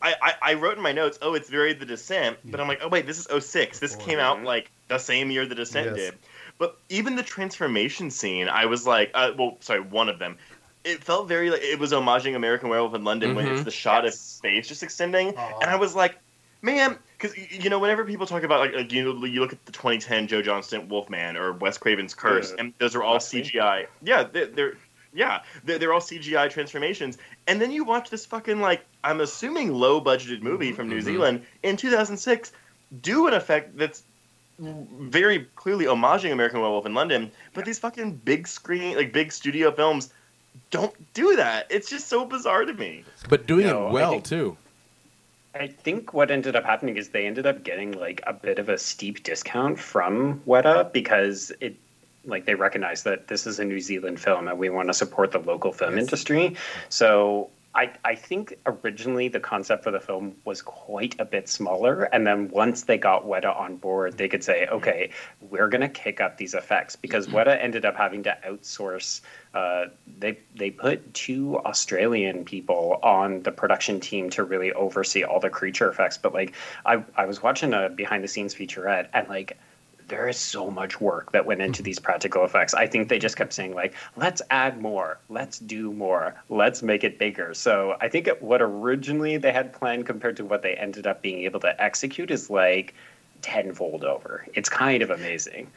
[0.01, 2.79] I, I, I wrote in my notes, oh, it's very The Descent, but I'm like,
[2.83, 3.79] oh, wait, this is 06.
[3.79, 5.95] This came out like the same year The Descent Yes.
[5.95, 6.13] did.
[6.57, 10.37] But even the transformation scene, I was like, uh, well, sorry, one of them.
[10.83, 13.53] It felt very like it was homaging American Werewolf in London when Mhm.
[13.55, 14.13] it's the shot Yes.
[14.15, 16.17] of space just extending, and I was like,
[16.61, 16.97] man,
[17.31, 19.71] because you know, whenever people talk about like, like you know, you look at the
[19.71, 22.59] 2010 Joe Johnston Wolfman or Wes Craven's Curse, Mhm.
[22.59, 23.41] and those are all Wesley.
[23.43, 23.87] CGI.
[24.03, 24.73] Yeah, they're, they're
[25.13, 27.17] yeah, they're, they're all CGI transformations.
[27.47, 31.03] And then you watch this fucking like I'm assuming low budgeted movie from New Mhm.
[31.03, 32.51] Zealand in 2006
[33.01, 34.03] do an effect that's
[34.59, 39.71] very clearly homaging American Werewolf in London, but these fucking big screen like big studio
[39.71, 40.13] films
[40.71, 41.67] don't do that.
[41.69, 43.03] It's just so bizarre to me.
[43.27, 44.57] But doing No, it well, think- too.
[45.57, 48.67] I think what ended up happening is they ended up getting like a bit of
[48.67, 51.77] a steep discount from Weta because it
[52.25, 55.31] like they recognize that this is a New Zealand film and we want to support
[55.31, 56.55] the local film industry.
[56.89, 62.03] So I, I think originally the concept for the film was quite a bit smaller,
[62.03, 65.11] and then once they got Weta on board, they could say, "Okay,
[65.41, 69.19] we're going to kick up these effects." Because Weta ended up having to outsource.
[69.53, 75.41] Uh, they they put two Australian people on the production team to really oversee all
[75.41, 76.17] the creature effects.
[76.17, 76.53] But like,
[76.85, 79.57] I I was watching a behind the scenes featurette, and like
[80.07, 81.85] there is so much work that went into mm-hmm.
[81.85, 82.73] these practical effects.
[82.73, 87.03] I think they just kept saying like, let's add more, let's do more, let's make
[87.03, 87.53] it bigger.
[87.53, 91.43] So I think what originally they had planned compared to what they ended up being
[91.43, 92.93] able to execute is like
[93.41, 94.45] tenfold over.
[94.53, 95.71] It's kind of amazing.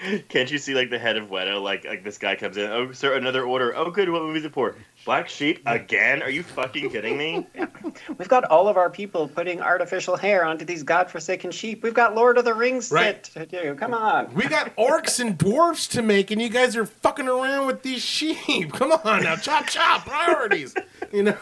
[0.28, 1.60] Can't you see like the head of Weta?
[1.60, 2.70] Like like this guy comes in.
[2.70, 3.74] Oh, sir, another order.
[3.74, 4.10] Oh, good.
[4.10, 4.76] What movie's it for?
[5.06, 6.20] Black Sheep again?
[6.20, 7.46] Are you fucking kidding me?
[8.18, 11.84] We've got all of our people putting artificial hair onto these godforsaken sheep.
[11.84, 13.24] We've got Lord of the Rings Right.
[13.24, 13.74] shit to do.
[13.76, 14.34] Come on.
[14.34, 18.02] We got orcs and dwarves to make, and you guys are fucking around with these
[18.02, 18.72] sheep.
[18.72, 20.74] Come on now, chop chop priorities.
[21.12, 21.36] You know,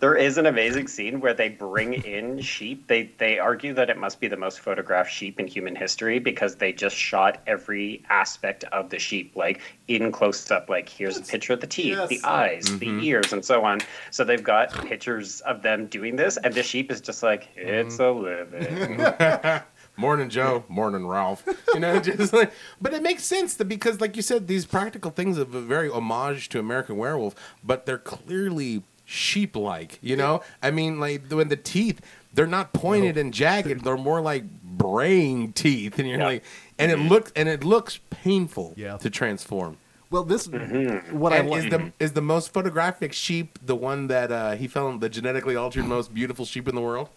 [0.00, 2.86] There is an amazing scene where they bring in sheep.
[2.88, 6.56] They they argue that it must be the most photographed sheep in human history because
[6.56, 10.70] they just shot every aspect of the sheep, like in close up.
[10.70, 12.08] Like here's a picture of the teeth, yes.
[12.08, 13.00] the eyes, the mm-hmm.
[13.00, 13.80] ears, and so on.
[14.10, 17.98] So they've got pictures of them doing this, and the sheep is just like it's
[17.98, 18.62] a living.
[18.62, 19.64] Mm-hmm.
[20.00, 21.46] morning Joe, morning Ralph.
[21.74, 25.10] You know, just like, but it makes sense that because, like you said, these practical
[25.10, 29.98] things are very homage to American Werewolf, but they're clearly sheep-like.
[30.00, 32.00] You know, I mean, like when the teeth.
[32.34, 33.84] They're not pointed and jagged.
[33.84, 36.24] They're more like braying teeth, and you're Yeah.
[36.24, 36.44] like,
[36.78, 37.08] and it mm-hmm.
[37.08, 38.96] looks and it looks painful Yeah.
[38.96, 39.76] to transform.
[40.12, 41.18] Well, this Mm-hmm.
[41.18, 44.68] what I And is the is the most photographic sheep the one that uh, he
[44.68, 47.08] found the genetically altered most beautiful sheep in the world?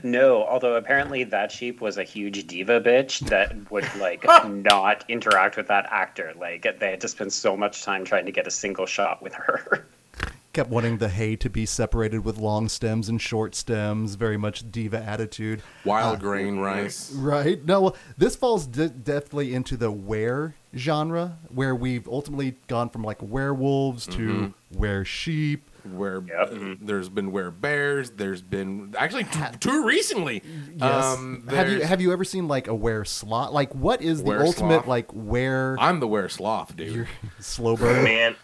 [0.04, 5.56] No, although apparently that sheep was a huge diva bitch that would like not interact
[5.56, 6.32] with that actor.
[6.38, 9.34] Like they had to spend so much time trying to get a single shot with
[9.34, 9.86] her.
[10.52, 14.14] kept wanting the hay to be separated with long stems and short stems.
[14.14, 15.62] Very much diva attitude.
[15.84, 17.10] Wild grain rice.
[17.12, 17.64] Right.
[17.64, 23.02] No, well, this falls de- definitely into the were genre, where we've ultimately gone from
[23.02, 25.68] like werewolves to were sheep.
[25.84, 26.52] Where Yep.
[26.52, 30.40] uh, there's been where bears, there's been actually two, two recently.
[30.76, 31.04] Yes.
[31.16, 33.52] Um, have you have you ever seen like a were sloth?
[33.52, 34.86] Like, what is the Were ultimate sloth?
[34.86, 36.94] like were I'm the were sloth, dude.
[36.94, 37.08] you're
[37.40, 38.04] slow burn?
[38.04, 38.36] Man,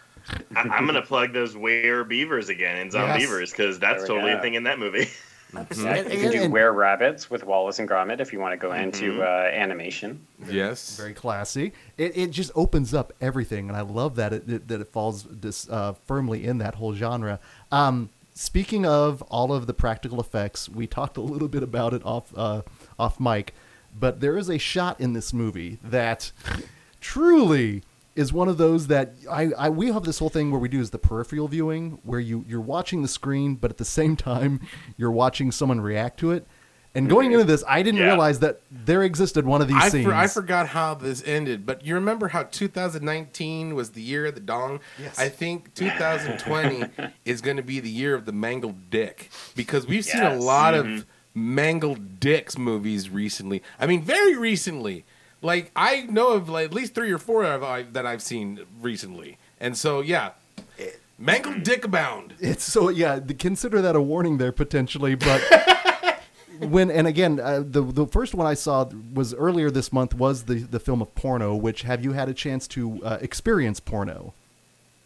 [0.53, 3.21] I- I'm gonna plug those were beavers again in Zombie Yes.
[3.21, 4.37] Beavers because that's totally go.
[4.39, 5.07] a thing in that movie.
[5.53, 8.53] Yeah, And- you can do and- were rabbits with Wallace and Gromit if you want
[8.53, 10.25] to go into uh, animation.
[10.47, 10.95] yes.
[10.97, 11.73] Very classy.
[11.97, 15.23] It, it just opens up everything, and I love that it, it that it falls
[15.23, 17.39] this uh, firmly in that whole genre.
[17.71, 22.05] Um, speaking of all of the practical effects, we talked a little bit about it
[22.05, 22.61] off uh,
[22.99, 23.53] off mic,
[23.99, 26.31] but there is a shot in this movie that
[27.01, 27.81] truly
[28.19, 30.81] is one of those that I, I we have this whole thing where we do
[30.81, 34.59] is the peripheral viewing where you you're watching the screen but at the same time
[34.97, 36.45] you're watching someone react to it
[36.95, 38.07] and going into this i didn't Yeah.
[38.07, 41.65] realize that there existed one of these I, scenes for, I forgot how this ended,
[41.65, 44.79] but you remember how 2019 was the year of the dong?
[44.99, 45.17] Yes.
[45.19, 46.85] I think 2020
[47.25, 50.43] is going to be the year of the mangled dick because we've seen a Yes.
[50.43, 51.01] lot of mm-hmm.
[51.55, 53.61] mangled dicks movies recently.
[53.79, 55.05] I mean, very recently.
[55.41, 58.65] Like I know of like at least three or four of I, that I've seen
[58.81, 60.31] recently, and so yeah,
[61.17, 62.33] mangled dick abound.
[62.39, 63.19] It's so yeah.
[63.19, 65.41] th- Consider that a warning there potentially, but
[66.59, 70.43] when and again, uh, the the first one I saw was earlier this month was
[70.43, 71.55] the the film of Porno.
[71.55, 74.33] Which have you had a chance to uh, experience Porno?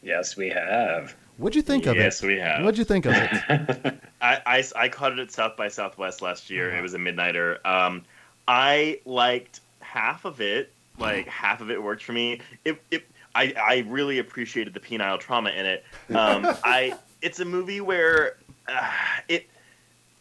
[0.02, 1.16] Yes, we have.
[1.38, 2.00] What'd you think of it?
[2.00, 2.64] Yes, we have.
[2.64, 4.00] What'd you think of it?
[4.22, 6.76] I, I, I caught it at South by Southwest last year.
[6.76, 7.66] It was a midnighter.
[7.66, 8.04] Um,
[8.48, 9.62] I liked
[9.94, 10.72] half of it.
[10.98, 12.40] Like half of it worked for me.
[12.66, 15.84] It, it I, I really appreciated the penile trauma in it.
[16.10, 18.38] Um, I it's a movie where
[18.68, 18.92] uh,
[19.28, 19.48] it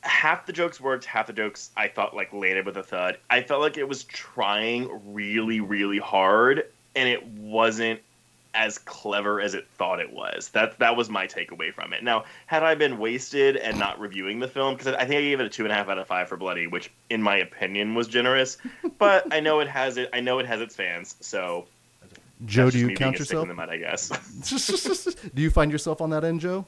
[0.01, 3.19] half the jokes worked, half the jokes I thought like landed with a thud.
[3.29, 8.01] I felt like it was trying really, really hard, and it wasn't
[8.55, 10.49] as clever as it thought it was.
[10.51, 12.03] That that was my takeaway from it.
[12.03, 15.41] Now, had I been wasted and not reviewing the film, because I think I gave
[15.41, 17.95] it a two and a half out of five for Bloody, which in my opinion
[17.95, 18.59] was generous,
[18.99, 20.11] but I know it has it.
[20.13, 21.67] I know it has its fans, so
[22.45, 23.43] Joe, do you count being a stick yourself?
[23.45, 24.09] in the mud, I guess.
[25.35, 26.67] do you find yourself on that end, Joe?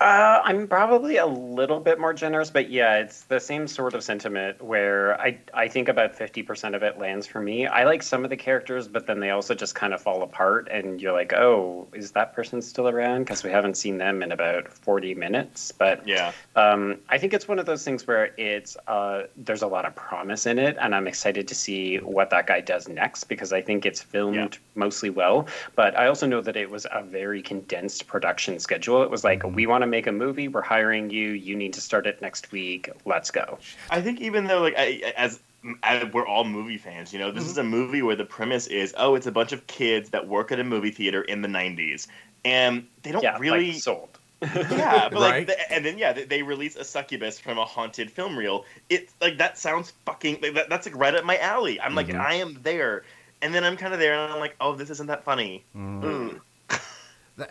[0.00, 4.02] Uh, I'm probably a little bit more generous, but yeah, it's the same sort of
[4.02, 7.68] sentiment where I I think about 50% of it lands for me.
[7.68, 10.66] I like some of the characters, but then they also just kind of fall apart,
[10.68, 13.20] and you're like, oh, is that person still around?
[13.22, 15.70] Because we haven't seen them in about 40 minutes.
[15.70, 16.32] But yeah.
[16.56, 19.94] um, I think it's one of those things where it's uh, there's a lot of
[19.94, 23.62] promise in it, and I'm excited to see what that guy does next because I
[23.62, 24.48] think it's filmed Yeah.
[24.74, 25.46] mostly well.
[25.76, 29.04] But I also know that it was a very condensed production schedule.
[29.04, 31.80] It was like we want to make a movie, we're hiring you, you need to
[31.80, 32.90] start it next week.
[33.04, 33.58] Let's go.
[33.90, 35.40] I think even though like I, as,
[35.82, 38.94] as we're all movie fans, you know, this is a movie where the premise is
[38.98, 42.06] oh, it's a bunch of kids that work at a movie theater in the '90s,
[42.44, 44.18] and they don't yeah, really like sold.
[44.42, 45.20] Yeah, but Right?
[45.20, 48.64] like, the, and then yeah, they, they release a succubus from a haunted film reel.
[48.90, 51.80] It like that sounds fucking like, that, that's like right up my alley.
[51.80, 52.20] I'm like, Mhm.
[52.20, 53.04] I am there,
[53.40, 55.64] and then I'm kind of there, and I'm like, oh, this isn't that funny.
[55.74, 56.40] Mm.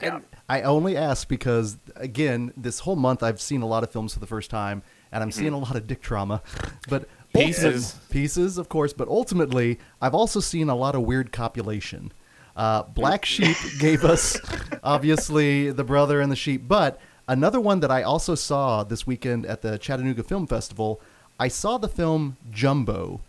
[0.02, 4.14] And I only ask because, again, this whole month I've seen a lot of films
[4.14, 4.82] for the first time,
[5.12, 6.42] and I'm seeing a lot of dick trauma.
[6.90, 7.96] But Pieces.
[8.12, 8.94] pieces, of course.
[8.94, 12.12] But ultimately, I've also seen a lot of weird copulation.
[12.56, 14.38] Uh, Black Sheep gave us,
[14.84, 16.68] obviously, the brother and the sheep.
[16.68, 21.02] But another one that I also saw this weekend at the Chattanooga Film Festival,
[21.40, 23.22] I saw the film Jumbo,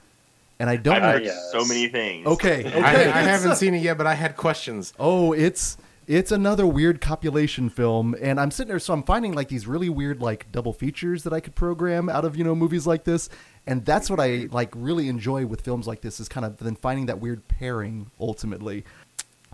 [0.59, 1.13] and I don't I've know.
[1.13, 1.49] heard yes.
[1.53, 2.27] so many things.
[2.27, 2.83] Okay, okay.
[2.83, 4.93] I, I haven't seen it yet, but I had questions.
[4.99, 9.49] Oh, it's it's another weird copulation film, and I'm sitting there, so I'm finding like
[9.49, 12.87] these really weird like double features that I could program out of you know movies
[12.87, 13.29] like this,
[13.67, 16.77] and that's what I like really enjoy with films like this is kind of then
[16.77, 18.85] finding that weird pairing ultimately.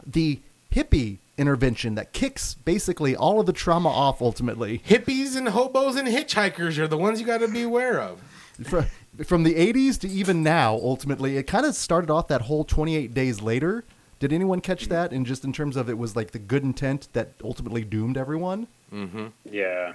[0.07, 0.41] The
[0.73, 6.07] hippie intervention that kicks basically all of the trauma off ultimately Hippies and hobos and
[6.07, 8.21] hitchhikers are the ones you got to be aware of.
[8.63, 8.83] Fr-
[9.25, 13.15] from the 80s to even now ultimately it kind of started off that whole 28
[13.15, 13.85] days later
[14.21, 17.09] did anyone catch that and just in terms of it was like the good intent
[17.15, 19.27] that ultimately doomed everyone Mm-hmm.
[19.45, 19.93] Yeah.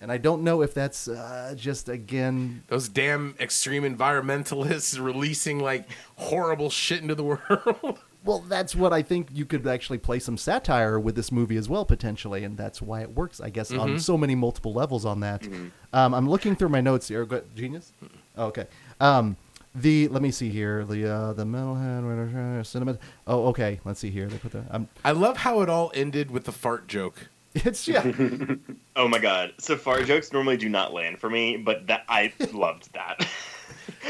[0.00, 2.64] And I don't know if that's uh, just again.
[2.66, 8.00] Those damn extreme environmentalists releasing like horrible shit into the world.
[8.24, 11.68] Well, that's what I think you could actually play some satire with this movie as
[11.68, 15.04] well potentially, and that's why it works, I guess, on so many multiple levels.
[15.04, 15.46] On that,
[15.92, 17.26] um, I'm looking through my notes here.
[17.56, 17.92] Genius.
[18.36, 18.66] Oh, okay.
[19.00, 19.36] Um,
[19.74, 20.84] the let me see here.
[20.84, 22.98] The uh, the metalhead cinema.
[23.26, 23.80] Oh, okay.
[23.84, 24.26] Let's see here.
[24.26, 24.64] They put the.
[24.70, 27.28] Um, I love how it all ended with the fart joke.
[27.54, 28.02] it's yeah.
[28.96, 29.54] Oh my god.
[29.58, 33.26] So fart jokes normally do not land for me, but that I loved that.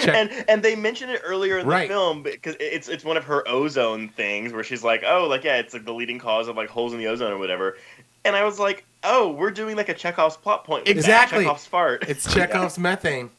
[0.00, 0.14] Check.
[0.14, 1.88] and and they mentioned it earlier in Right.
[1.88, 5.44] the film because it's it's one of her ozone things where she's like, oh, like
[5.44, 7.76] yeah, it's like the leading cause of like holes in the ozone or whatever.
[8.24, 10.86] And I was like, oh, we're doing like a Chekhov's plot point.
[10.86, 11.38] With Exactly.
[11.38, 11.44] That.
[11.44, 12.04] Chekhov's fart.
[12.08, 13.30] It's Chekhov's methane.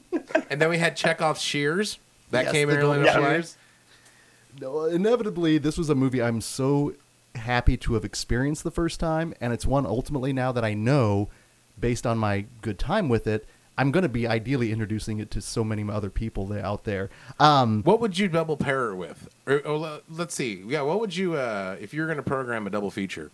[0.50, 1.98] And then we had Chekhov's shears.
[2.30, 3.32] That Yes, came in early in double the Yeah.
[3.34, 3.56] shears.
[4.60, 6.94] No, inevitably, this was a movie I'm so
[7.34, 11.28] happy to have experienced the first time, and it's one ultimately now that I know,
[11.80, 13.46] based on my good time with it,
[13.78, 17.08] I'm going to be ideally introducing it to so many other people out there.
[17.40, 19.28] Um, What would you double pair it with?
[19.46, 20.62] Or, or let's see.
[20.66, 23.30] Yeah, what would you uh, if you're going to program a double feature?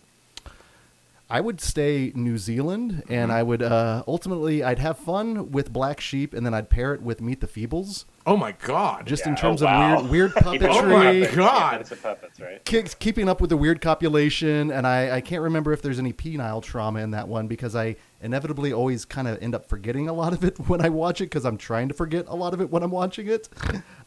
[1.31, 6.01] I would stay New Zealand, and I would uh, ultimately I'd have fun with Black
[6.01, 9.05] Sheep, and then I'd pair it with Meet the Feebles, Oh my god.
[9.05, 9.99] just in Yeah, terms oh, wow.
[9.99, 10.51] of weird weird Oh
[10.87, 11.35] my puppetry.
[11.35, 11.73] God.
[11.73, 12.65] Yeah, it's a puppets, right?
[12.65, 16.13] keeps keeping up with the weird copulation, and I, I can't remember if there's any
[16.13, 20.13] penile trauma in that one because I inevitably always kind of end up forgetting a
[20.13, 22.61] lot of it when I watch it because I'm trying to forget a lot of
[22.61, 23.49] it when I'm watching it.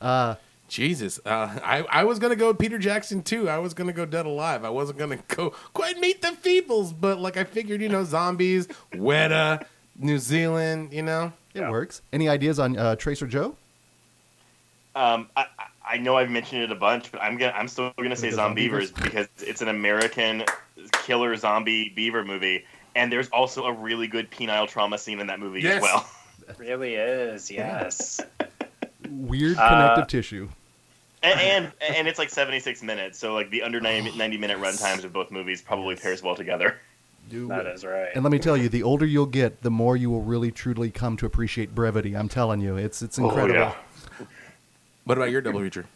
[0.01, 0.35] Uh,
[0.73, 3.47] Jesus, uh, I I was gonna go with Peter Jackson too.
[3.47, 4.65] I was gonna go Dead Alive.
[4.65, 8.69] I wasn't gonna go quite meet the Feebles, but like I figured, you know, zombies,
[8.95, 9.67] Weta,
[9.99, 11.31] New Zealand, you know.
[11.53, 11.71] it Yeah.
[11.71, 12.01] works.
[12.11, 13.55] Any ideas on uh, Trace or Joe?
[14.95, 17.93] Um, I, I- I know I've mentioned it a bunch, but I'm gonna I'm still
[17.99, 20.45] gonna say Because of Zombeavers because it's an American
[21.05, 22.65] killer zombie beaver movie,
[22.95, 25.77] and there's also a really good penile trauma scene in that movie Yes.
[25.79, 26.09] as well.
[26.49, 28.21] It really is, yes.
[29.11, 30.49] Weird Uh, connective tissue.
[31.23, 34.77] And, and and it's like 76 minutes, so like the under 90, 90 minute run
[34.77, 36.79] times of both movies probably pairs well together.
[37.31, 37.75] Do that it.
[37.75, 38.09] is right.
[38.15, 40.91] And let me tell you, the older you'll get, the more you will really truly
[40.91, 42.17] come to appreciate brevity.
[42.17, 43.55] I'm telling you, it's it's oh, incredible.
[43.55, 43.75] yeah.
[45.05, 45.87] What about your double feature?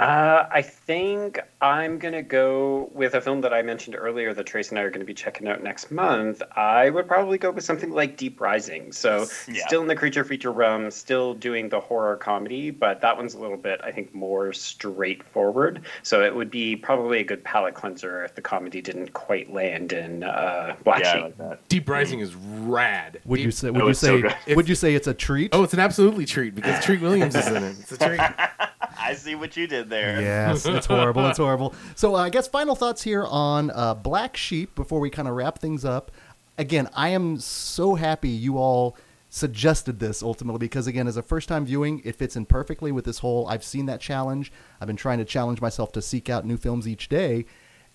[0.00, 4.46] Uh, I think I'm going to go with a film that I mentioned earlier that
[4.46, 6.42] Trace and I are going to be checking out next month.
[6.56, 8.92] I would probably go with something like Deep Rising.
[8.92, 9.66] So, Yeah.
[9.66, 13.38] still in the creature feature realm, still doing the horror comedy, but that one's a
[13.38, 15.82] little bit, I think, more straightforward.
[16.02, 19.92] So, it would be probably a good palate cleanser if the comedy didn't quite land
[19.92, 21.68] in uh, Black Yeah, like that.
[21.68, 23.20] Deep Rising is rad.
[23.26, 23.68] Would you say?
[23.70, 24.54] Would you it's so say?
[24.54, 25.50] would you say it's a treat?
[25.54, 27.76] Oh, it's an absolutely treat because Treat Williams is in it.
[27.80, 28.20] It's a treat.
[29.00, 30.20] I see what you did there.
[30.20, 31.26] Yes, it's horrible.
[31.28, 31.74] It's horrible.
[31.94, 35.34] So uh, I guess final thoughts here on uh, Black Sheep before we kind of
[35.34, 36.10] wrap things up.
[36.58, 38.96] Again, I am so happy you all
[39.30, 43.20] suggested this ultimately because again, as a first-time viewing, it fits in perfectly with this
[43.20, 43.46] whole.
[43.48, 44.52] I've seen that challenge.
[44.80, 47.46] I've been trying to challenge myself to seek out new films each day.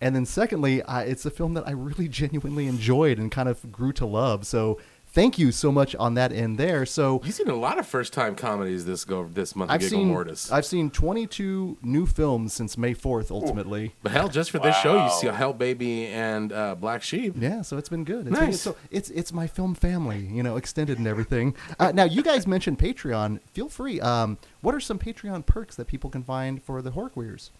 [0.01, 3.93] And then secondly, it's a film that I really genuinely enjoyed and kind of grew
[3.93, 4.45] to love.
[4.47, 4.80] So
[5.16, 6.86] thank you so much on that end there.
[6.86, 9.72] So You've seen a lot of first time comedies this go this month.
[9.72, 10.51] I've Giggle seen Mortis.
[10.51, 13.93] I've seen 22 new films since May 4th ultimately.
[14.03, 15.09] but hell, just for this show, you Wow.
[15.09, 17.34] see Hell Baby and uh, Black Sheep.
[17.39, 18.28] Yeah, so it's been good.
[18.28, 18.45] It's been.
[18.49, 18.61] Nice.
[18.61, 21.55] So it's it's my film family, you know, extended and everything.
[21.80, 23.39] Uh, now, you guys mentioned Patreon.
[23.53, 23.99] Feel free.
[23.99, 27.51] Um, what are some Patreon perks that people can find for the horror queers?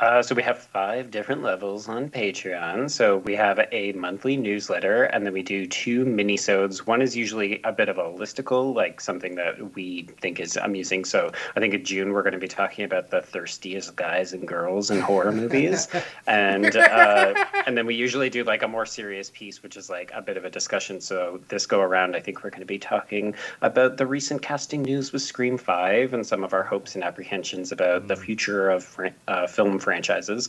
[0.00, 2.90] Uh, so we have five different levels on Patreon.
[2.90, 6.78] So we have a monthly newsletter, and then we do two minisodes.
[6.78, 11.04] One is usually a bit of a listicle, like something that we think is amusing.
[11.04, 14.48] So I think in June we're going to be talking about the thirstiest guys and
[14.48, 15.86] girls in horror movies,
[16.26, 20.10] and uh, and then we usually do like a more serious piece, which is like
[20.12, 21.00] a bit of a discussion.
[21.00, 23.32] So this go around, I think we're going to be talking
[23.62, 27.70] about the recent casting news with Scream Five and some of our hopes and apprehensions
[27.70, 30.48] about the future of uh, film franchises.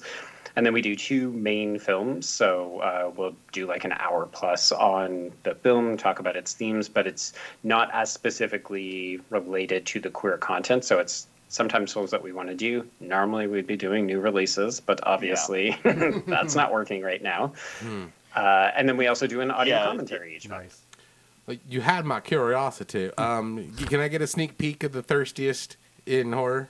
[0.56, 2.28] And then we do two main films.
[2.28, 6.88] So uh, we'll do like an hour plus on the film, talk about its themes,
[6.88, 7.34] but it's
[7.64, 10.86] not as specifically related to the queer content.
[10.86, 12.88] So it's sometimes films that we want to do.
[13.02, 15.78] Normally we'd be doing new releases, but obviously
[16.26, 17.52] that's not working right now.
[18.36, 20.64] Uh, and then we also do an audio Yeah, commentary each month.
[20.64, 20.82] Nice.
[21.48, 23.12] Like, you had my curiosity.
[23.18, 26.70] Um, can I get a sneak peek of the thirstiest in horror?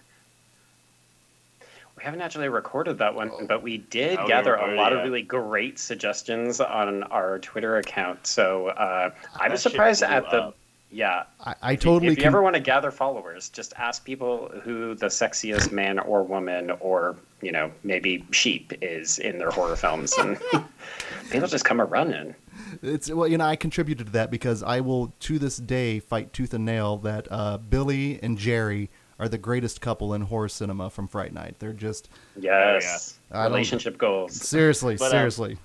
[2.06, 5.04] We haven't actually recorded that one, but we did Oh, gather oh, a lot of
[5.04, 8.28] really great suggestions on our Twitter account.
[8.28, 10.44] So uh, I was surprised at the.
[10.44, 10.58] up.
[10.92, 11.24] Yeah.
[11.44, 12.12] I, I totally.
[12.12, 15.98] If you con- ever want to gather followers, just ask people who the sexiest man
[15.98, 20.14] or woman or, you know, maybe sheep is in their horror films.
[20.14, 20.40] And
[21.32, 22.36] people just come a running.
[22.84, 26.34] It's well, you know, I contributed to that because I will to this day fight
[26.34, 30.90] tooth and nail that uh, Billy and Jerry are the greatest couple in horror cinema
[30.90, 31.56] from Fright Night.
[31.60, 33.18] They're just Yes.
[33.32, 34.34] I Relationship goals.
[34.34, 35.58] seriously, But, uh, seriously.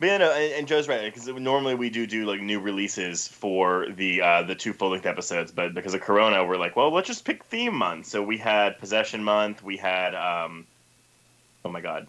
[0.00, 3.26] But yeah, no, and, and Joe's right because normally we do do like new releases
[3.26, 6.92] for the uh, the two full length episodes, but because of Corona, we're like, well,
[6.92, 8.06] let's just pick theme month.
[8.06, 10.66] So we had Possession Month, we had, um,
[11.64, 12.06] oh my god,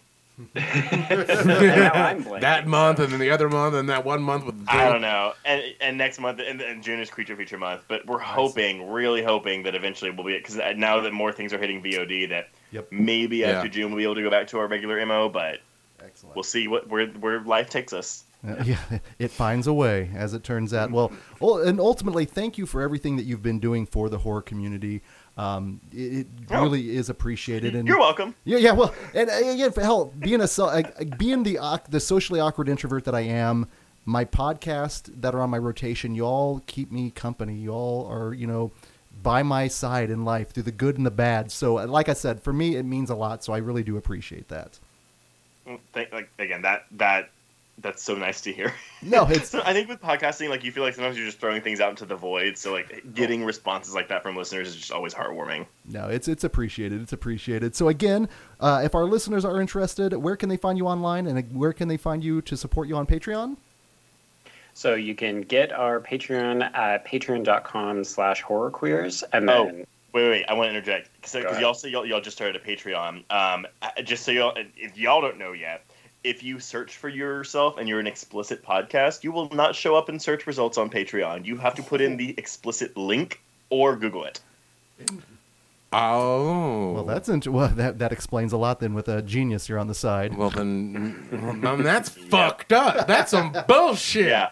[0.55, 2.41] And now I'm blanking.
[2.41, 4.65] that month, and then the other month, and that one month with.
[4.67, 8.05] I don't know, and and next month and, and June is Creature Feature Month, but
[8.05, 11.81] we're hoping, really hoping that eventually we'll be because now that more things are hitting
[11.83, 12.87] VOD, that Yep.
[12.91, 13.47] maybe Yeah.
[13.49, 15.59] after June we'll be able to go back to our regular mo, but
[16.03, 16.35] Excellent.
[16.35, 18.23] we'll see what where where life takes us.
[18.47, 18.77] Uh, yeah,
[19.17, 20.91] it finds a way, as it turns out.
[20.91, 21.11] Well,
[21.41, 25.01] ul- and ultimately, thank you for everything that you've been doing for the horror community.
[25.39, 26.63] Um, it, it Oh.
[26.63, 27.73] really is appreciated.
[27.75, 28.35] And You're welcome.
[28.43, 28.71] Yeah, yeah.
[28.73, 30.81] Well, and uh, again, for hell, being a uh,
[31.17, 31.57] being the
[31.89, 33.67] the socially awkward introvert that I am,
[34.05, 37.55] my podcast that are on my rotation, y'all keep me company.
[37.55, 38.71] Y'all are, you know,
[39.23, 41.51] by my side in life through the good and the bad.
[41.51, 43.43] So, uh, like I said, for me, it means a lot.
[43.43, 44.77] So, I really do appreciate that.
[45.93, 47.29] Thank, like again, that that
[47.81, 48.73] that's so nice to hear.
[49.01, 51.61] No, it's So I think with podcasting, like you feel like sometimes you're just throwing
[51.61, 52.57] things out into the void.
[52.57, 55.65] So like getting responses like that from listeners is just always heartwarming.
[55.85, 57.01] no, it's it's appreciated.
[57.01, 57.75] It's appreciated.
[57.75, 61.53] So, again, uh, if our listeners are interested, where can they find you online, and
[61.55, 63.57] where can they find you to support you on Patreon?
[64.73, 69.23] So you can get our Patreon at patreon.com slash horrorqueers.
[69.33, 69.65] And Oh.
[69.65, 72.59] then Wait, wait, I want to interject because Go y'all say y'all, y'all just started
[72.59, 73.23] a Patreon.
[73.29, 73.67] Um,
[74.03, 75.85] just so y'all, if y'all don't know yet,
[76.23, 80.09] if you search for yourself and you're an explicit podcast, you will not show up
[80.09, 81.45] in search results on Patreon.
[81.45, 84.41] You have to put in the explicit link or Google it.
[85.91, 86.91] Oh.
[86.93, 88.79] Well, that's int- well, that that explains a lot.
[88.79, 90.37] Then, with a genius here on the side.
[90.37, 93.07] Well, then, well, then that's fucked up.
[93.07, 94.27] That's some bullshit.
[94.27, 94.49] Yeah.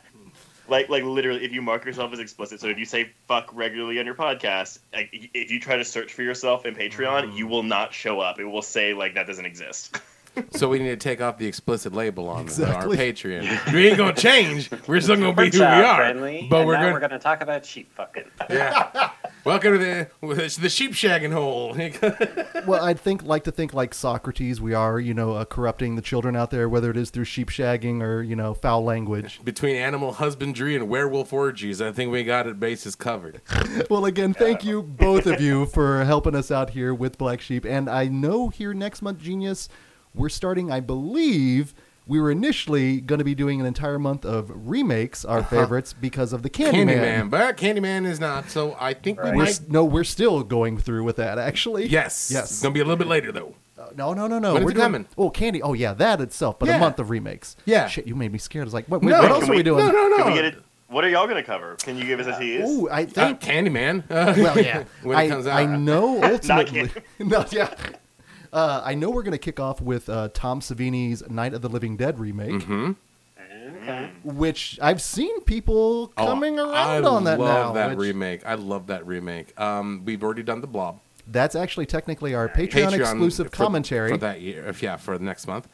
[0.70, 3.99] Like, like literally, if you mark yourself as explicit, so if you say "fuck" regularly
[3.99, 7.49] on your podcast, like, if you try to search for yourself in Patreon, you mm.
[7.49, 8.39] will not show up.
[8.39, 10.01] It will say like that doesn't exist.
[10.52, 12.98] So we need to take off the explicit label on Exactly.
[12.98, 13.74] our Patreon.
[13.74, 14.70] We ain't gonna change.
[14.88, 15.96] We're still gonna be who we are.
[15.96, 18.24] friendly, But and we're now gonna, we're going to talk about sheep fucking.
[18.50, 19.12] yeah.
[19.44, 21.74] Welcome to the the sheep shagging hole.
[22.68, 24.60] well, I'd think like to think like Socrates.
[24.60, 27.50] We are, you know, uh, corrupting the children out there, whether it is through sheep
[27.50, 29.40] shagging or you know foul language.
[29.44, 33.42] Between animal husbandry and werewolf orgies, I think we got it bases covered.
[33.90, 37.66] well, again, thank you both of you for helping us out here with Black Sheep.
[37.66, 39.70] And I know here next month, Genius,
[40.18, 40.72] we're starting.
[40.72, 41.74] I believe
[42.05, 46.32] we were initially going to be doing an entire month of remakes, our favorites, because
[46.32, 46.88] of the Candyman.
[46.88, 48.49] Candyman, but Candyman is not.
[48.49, 49.61] So I think we We're, might.
[49.68, 51.38] no, we're still going through with that.
[51.38, 52.30] Actually, Yes.
[52.34, 52.45] yes.
[52.51, 53.55] It's gonna be a little bit later though.
[53.78, 54.53] Uh, no, no, no, no.
[54.53, 55.07] When is we're doing, coming?
[55.18, 55.61] Oh, Candy.
[55.61, 56.57] Oh, yeah, that itself.
[56.59, 56.78] But Yeah.
[56.78, 57.55] a month of remakes.
[57.65, 57.88] Yeah.
[57.88, 58.63] Shit, you made me scared.
[58.63, 59.86] I was like, what, wait, No, what else can are we we- doing?
[59.86, 60.18] No, no, no.
[60.24, 60.63] Can we get it?
[60.88, 61.76] What are y'all gonna cover?
[61.76, 62.63] Can you give us a tease?
[62.65, 63.41] Oh, I Uh, think.
[63.41, 64.03] Candyman.
[64.09, 64.86] Uh, well, yeah.
[65.03, 65.57] when it I, comes out.
[65.59, 66.88] I know ultimately.
[66.88, 66.93] Candy.
[67.20, 67.74] no, yeah.
[68.54, 71.70] Uh, I know we're going to kick off with uh, Tom Savini's Night of the
[71.70, 72.91] Living Dead remake, Mm-hmm.
[73.82, 74.10] Okay.
[74.24, 76.64] which I've seen people Oh, coming I
[77.00, 77.74] around on that love now.
[77.74, 78.45] that which- remake.
[78.45, 79.60] I love that remake.
[79.60, 81.00] Um, we've already done the Blob.
[81.30, 84.10] that's actually technically our Patreon, exclusive for- commentary.
[84.12, 84.66] for that year.
[84.68, 85.68] If yeah, for the next month.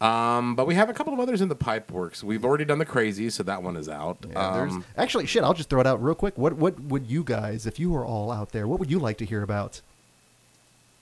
[0.00, 2.22] Um, but we have a couple of others in the pipe works.
[2.22, 4.24] We've already done the crazy, so that one is out.
[4.30, 5.42] Yeah, um, actually, shit.
[5.42, 6.38] I'll just throw it out real quick.
[6.38, 9.16] What what would you guys, if you were all out there, what would you like
[9.18, 9.80] to hear about?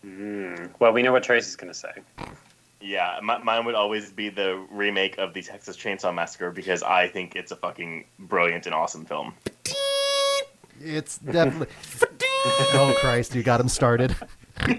[0.07, 0.71] Mm.
[0.79, 1.91] Well, we know what Trace is going to say.
[2.81, 7.09] Yeah, my, mine would always be the remake of the Texas Chainsaw Massacre because I
[7.09, 9.35] think it's a fucking brilliant and awesome film.
[10.81, 11.69] It's definitely.
[12.75, 13.35] oh Christ!
[13.35, 14.15] You got him started.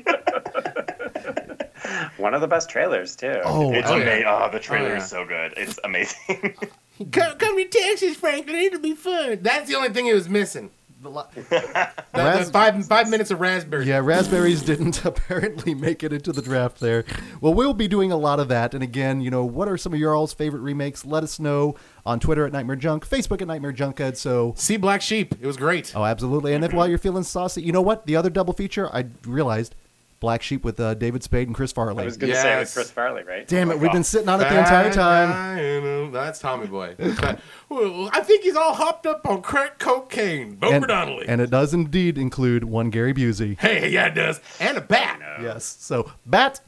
[2.17, 3.41] One of the best trailers too.
[3.43, 4.03] Oh, oh It's Oh, yeah.
[4.03, 4.25] amazing.
[4.27, 4.97] Oh, the trailer Oh, yeah.
[4.97, 5.53] is so good.
[5.57, 6.55] It's amazing.
[7.11, 8.55] Come, come to Texas, Franklin.
[8.55, 9.37] It'll be fun.
[9.43, 10.71] That's the only thing it was missing.
[11.01, 13.85] The lo- The, the five five minutes of raspberry.
[13.85, 17.05] Yeah, raspberries didn't apparently make it into the draft there.
[17.41, 18.73] Well, we'll be doing a lot of that.
[18.73, 21.05] And again, you know, what are some of your all's favorite remakes?
[21.05, 21.75] Let us know
[22.05, 24.17] on Twitter at Nightmare Junk, Facebook at Nightmare Junkhead.
[24.17, 25.35] So, See Black Sheep.
[25.39, 25.93] It was great.
[25.95, 26.53] oh, absolutely.
[26.55, 28.05] And if while you're feeling saucy, you know what?
[28.07, 29.75] The other double feature, I realized
[30.19, 32.01] Black Sheep with uh, David Spade and Chris Farley.
[32.01, 33.47] I was going to say it with Chris Farley, right?
[33.47, 36.11] Damn Oh it, we've been sitting on it the entire time.
[36.11, 36.95] That's Tommy Boy.
[36.99, 40.55] I think he's all hopped up on crack cocaine.
[40.55, 41.25] Bober And, Donnelly.
[41.27, 43.59] and it does indeed include one Gary Busey.
[43.59, 44.39] hey, yeah, it does.
[44.59, 45.19] And a bat.
[45.41, 45.65] Yes.
[45.79, 46.61] So, bat.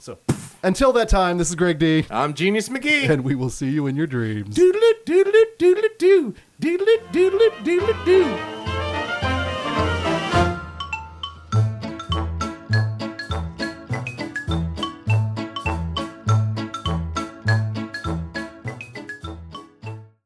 [0.00, 0.18] So,
[0.62, 3.08] until that time, this is Greg D, I'm Genius McGee.
[3.10, 4.54] and we will see you in your dreams.
[4.56, 6.34] Doodle doodle doodle doo.
[6.60, 8.57] Doodle doodle doodle doo.